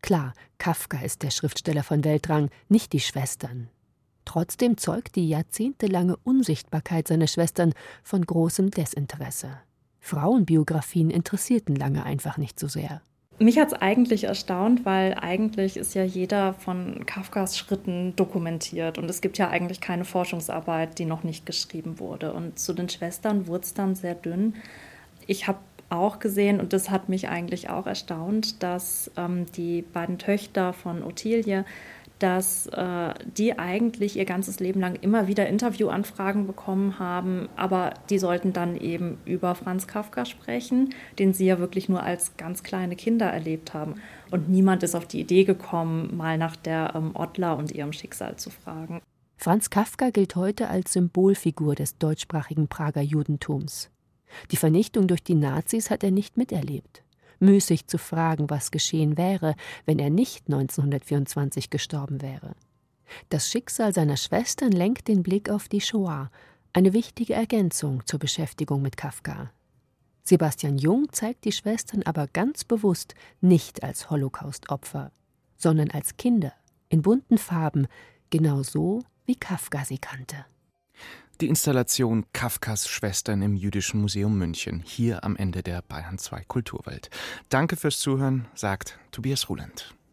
Klar, 0.00 0.34
Kafka 0.58 1.00
ist 1.00 1.22
der 1.22 1.30
Schriftsteller 1.30 1.84
von 1.84 2.02
Weltrang, 2.02 2.50
nicht 2.68 2.92
die 2.92 3.00
Schwestern. 3.00 3.68
Trotzdem 4.24 4.76
zeugt 4.76 5.14
die 5.14 5.28
jahrzehntelange 5.28 6.16
Unsichtbarkeit 6.24 7.06
seiner 7.06 7.28
Schwestern 7.28 7.72
von 8.02 8.24
großem 8.24 8.70
Desinteresse. 8.70 9.50
Frauenbiografien 10.00 11.10
interessierten 11.10 11.76
lange 11.76 12.04
einfach 12.04 12.38
nicht 12.38 12.58
so 12.58 12.66
sehr. 12.66 13.02
Mich 13.38 13.58
hat 13.58 13.68
es 13.68 13.74
eigentlich 13.74 14.24
erstaunt, 14.24 14.84
weil 14.84 15.14
eigentlich 15.14 15.76
ist 15.76 15.94
ja 15.94 16.04
jeder 16.04 16.54
von 16.54 17.06
Kafkas 17.06 17.56
Schritten 17.56 18.14
dokumentiert 18.16 18.98
und 18.98 19.08
es 19.08 19.20
gibt 19.20 19.38
ja 19.38 19.48
eigentlich 19.48 19.80
keine 19.80 20.04
Forschungsarbeit, 20.04 20.98
die 20.98 21.04
noch 21.04 21.22
nicht 21.22 21.46
geschrieben 21.46 21.98
wurde. 21.98 22.34
Und 22.34 22.58
zu 22.58 22.72
den 22.72 22.88
Schwestern 22.88 23.46
wurde 23.46 23.64
es 23.64 23.74
dann 23.74 23.94
sehr 23.94 24.14
dünn. 24.14 24.54
Ich 25.26 25.46
habe 25.46 25.58
auch 25.92 26.18
gesehen, 26.18 26.60
und 26.60 26.72
das 26.72 26.90
hat 26.90 27.08
mich 27.08 27.28
eigentlich 27.28 27.70
auch 27.70 27.86
erstaunt, 27.86 28.62
dass 28.62 29.10
ähm, 29.16 29.46
die 29.56 29.82
beiden 29.82 30.18
Töchter 30.18 30.72
von 30.72 31.02
Ottilie 31.02 31.64
dass 32.22 32.66
äh, 32.68 33.14
die 33.36 33.58
eigentlich 33.58 34.16
ihr 34.16 34.24
ganzes 34.24 34.60
Leben 34.60 34.78
lang 34.80 34.94
immer 35.00 35.26
wieder 35.26 35.48
Interviewanfragen 35.48 36.46
bekommen 36.46 37.00
haben, 37.00 37.48
aber 37.56 37.94
die 38.10 38.18
sollten 38.20 38.52
dann 38.52 38.76
eben 38.76 39.18
über 39.24 39.56
Franz 39.56 39.88
Kafka 39.88 40.24
sprechen, 40.24 40.94
den 41.18 41.34
sie 41.34 41.46
ja 41.46 41.58
wirklich 41.58 41.88
nur 41.88 42.04
als 42.04 42.36
ganz 42.36 42.62
kleine 42.62 42.94
Kinder 42.94 43.26
erlebt 43.26 43.74
haben. 43.74 43.96
Und 44.30 44.48
niemand 44.48 44.84
ist 44.84 44.94
auf 44.94 45.08
die 45.08 45.20
Idee 45.20 45.42
gekommen, 45.42 46.16
mal 46.16 46.38
nach 46.38 46.54
der 46.54 46.92
ähm, 46.94 47.10
Ottler 47.14 47.56
und 47.56 47.72
ihrem 47.72 47.92
Schicksal 47.92 48.36
zu 48.36 48.50
fragen. 48.50 49.02
Franz 49.36 49.70
Kafka 49.70 50.10
gilt 50.10 50.36
heute 50.36 50.68
als 50.68 50.92
Symbolfigur 50.92 51.74
des 51.74 51.98
deutschsprachigen 51.98 52.68
Prager 52.68 53.02
Judentums. 53.02 53.90
Die 54.50 54.56
Vernichtung 54.56 55.06
durch 55.06 55.22
die 55.22 55.34
Nazis 55.34 55.90
hat 55.90 56.04
er 56.04 56.10
nicht 56.10 56.36
miterlebt 56.36 57.02
müßig 57.42 57.88
zu 57.88 57.98
fragen, 57.98 58.48
was 58.48 58.70
geschehen 58.70 59.18
wäre, 59.18 59.54
wenn 59.84 59.98
er 59.98 60.08
nicht 60.08 60.46
1924 60.46 61.68
gestorben 61.68 62.22
wäre. 62.22 62.54
Das 63.28 63.50
Schicksal 63.50 63.92
seiner 63.92 64.16
Schwestern 64.16 64.72
lenkt 64.72 65.08
den 65.08 65.22
Blick 65.22 65.50
auf 65.50 65.68
die 65.68 65.82
Shoah, 65.82 66.30
eine 66.72 66.94
wichtige 66.94 67.34
Ergänzung 67.34 68.06
zur 68.06 68.18
Beschäftigung 68.18 68.80
mit 68.80 68.96
Kafka. 68.96 69.50
Sebastian 70.22 70.78
Jung 70.78 71.12
zeigt 71.12 71.44
die 71.44 71.52
Schwestern 71.52 72.02
aber 72.04 72.28
ganz 72.28 72.64
bewusst 72.64 73.14
nicht 73.40 73.82
als 73.82 74.08
Holocaust-Opfer, 74.08 75.10
sondern 75.58 75.90
als 75.90 76.16
Kinder 76.16 76.52
in 76.88 77.02
bunten 77.02 77.36
Farben, 77.36 77.88
genau 78.30 78.62
so 78.62 79.02
wie 79.26 79.34
Kafka 79.34 79.84
sie 79.84 79.98
kannte 79.98 80.46
die 81.42 81.48
Installation 81.48 82.24
Kafkas 82.32 82.88
Schwestern 82.88 83.42
im 83.42 83.56
Jüdischen 83.56 84.00
Museum 84.00 84.38
München, 84.38 84.80
hier 84.86 85.24
am 85.24 85.34
Ende 85.34 85.64
der 85.64 85.82
Bayern 85.82 86.16
2 86.16 86.44
Kulturwelt. 86.44 87.10
Danke 87.48 87.74
fürs 87.74 87.98
Zuhören, 87.98 88.46
sagt 88.54 88.96
Tobias 89.10 89.48
Ruland. 89.48 89.92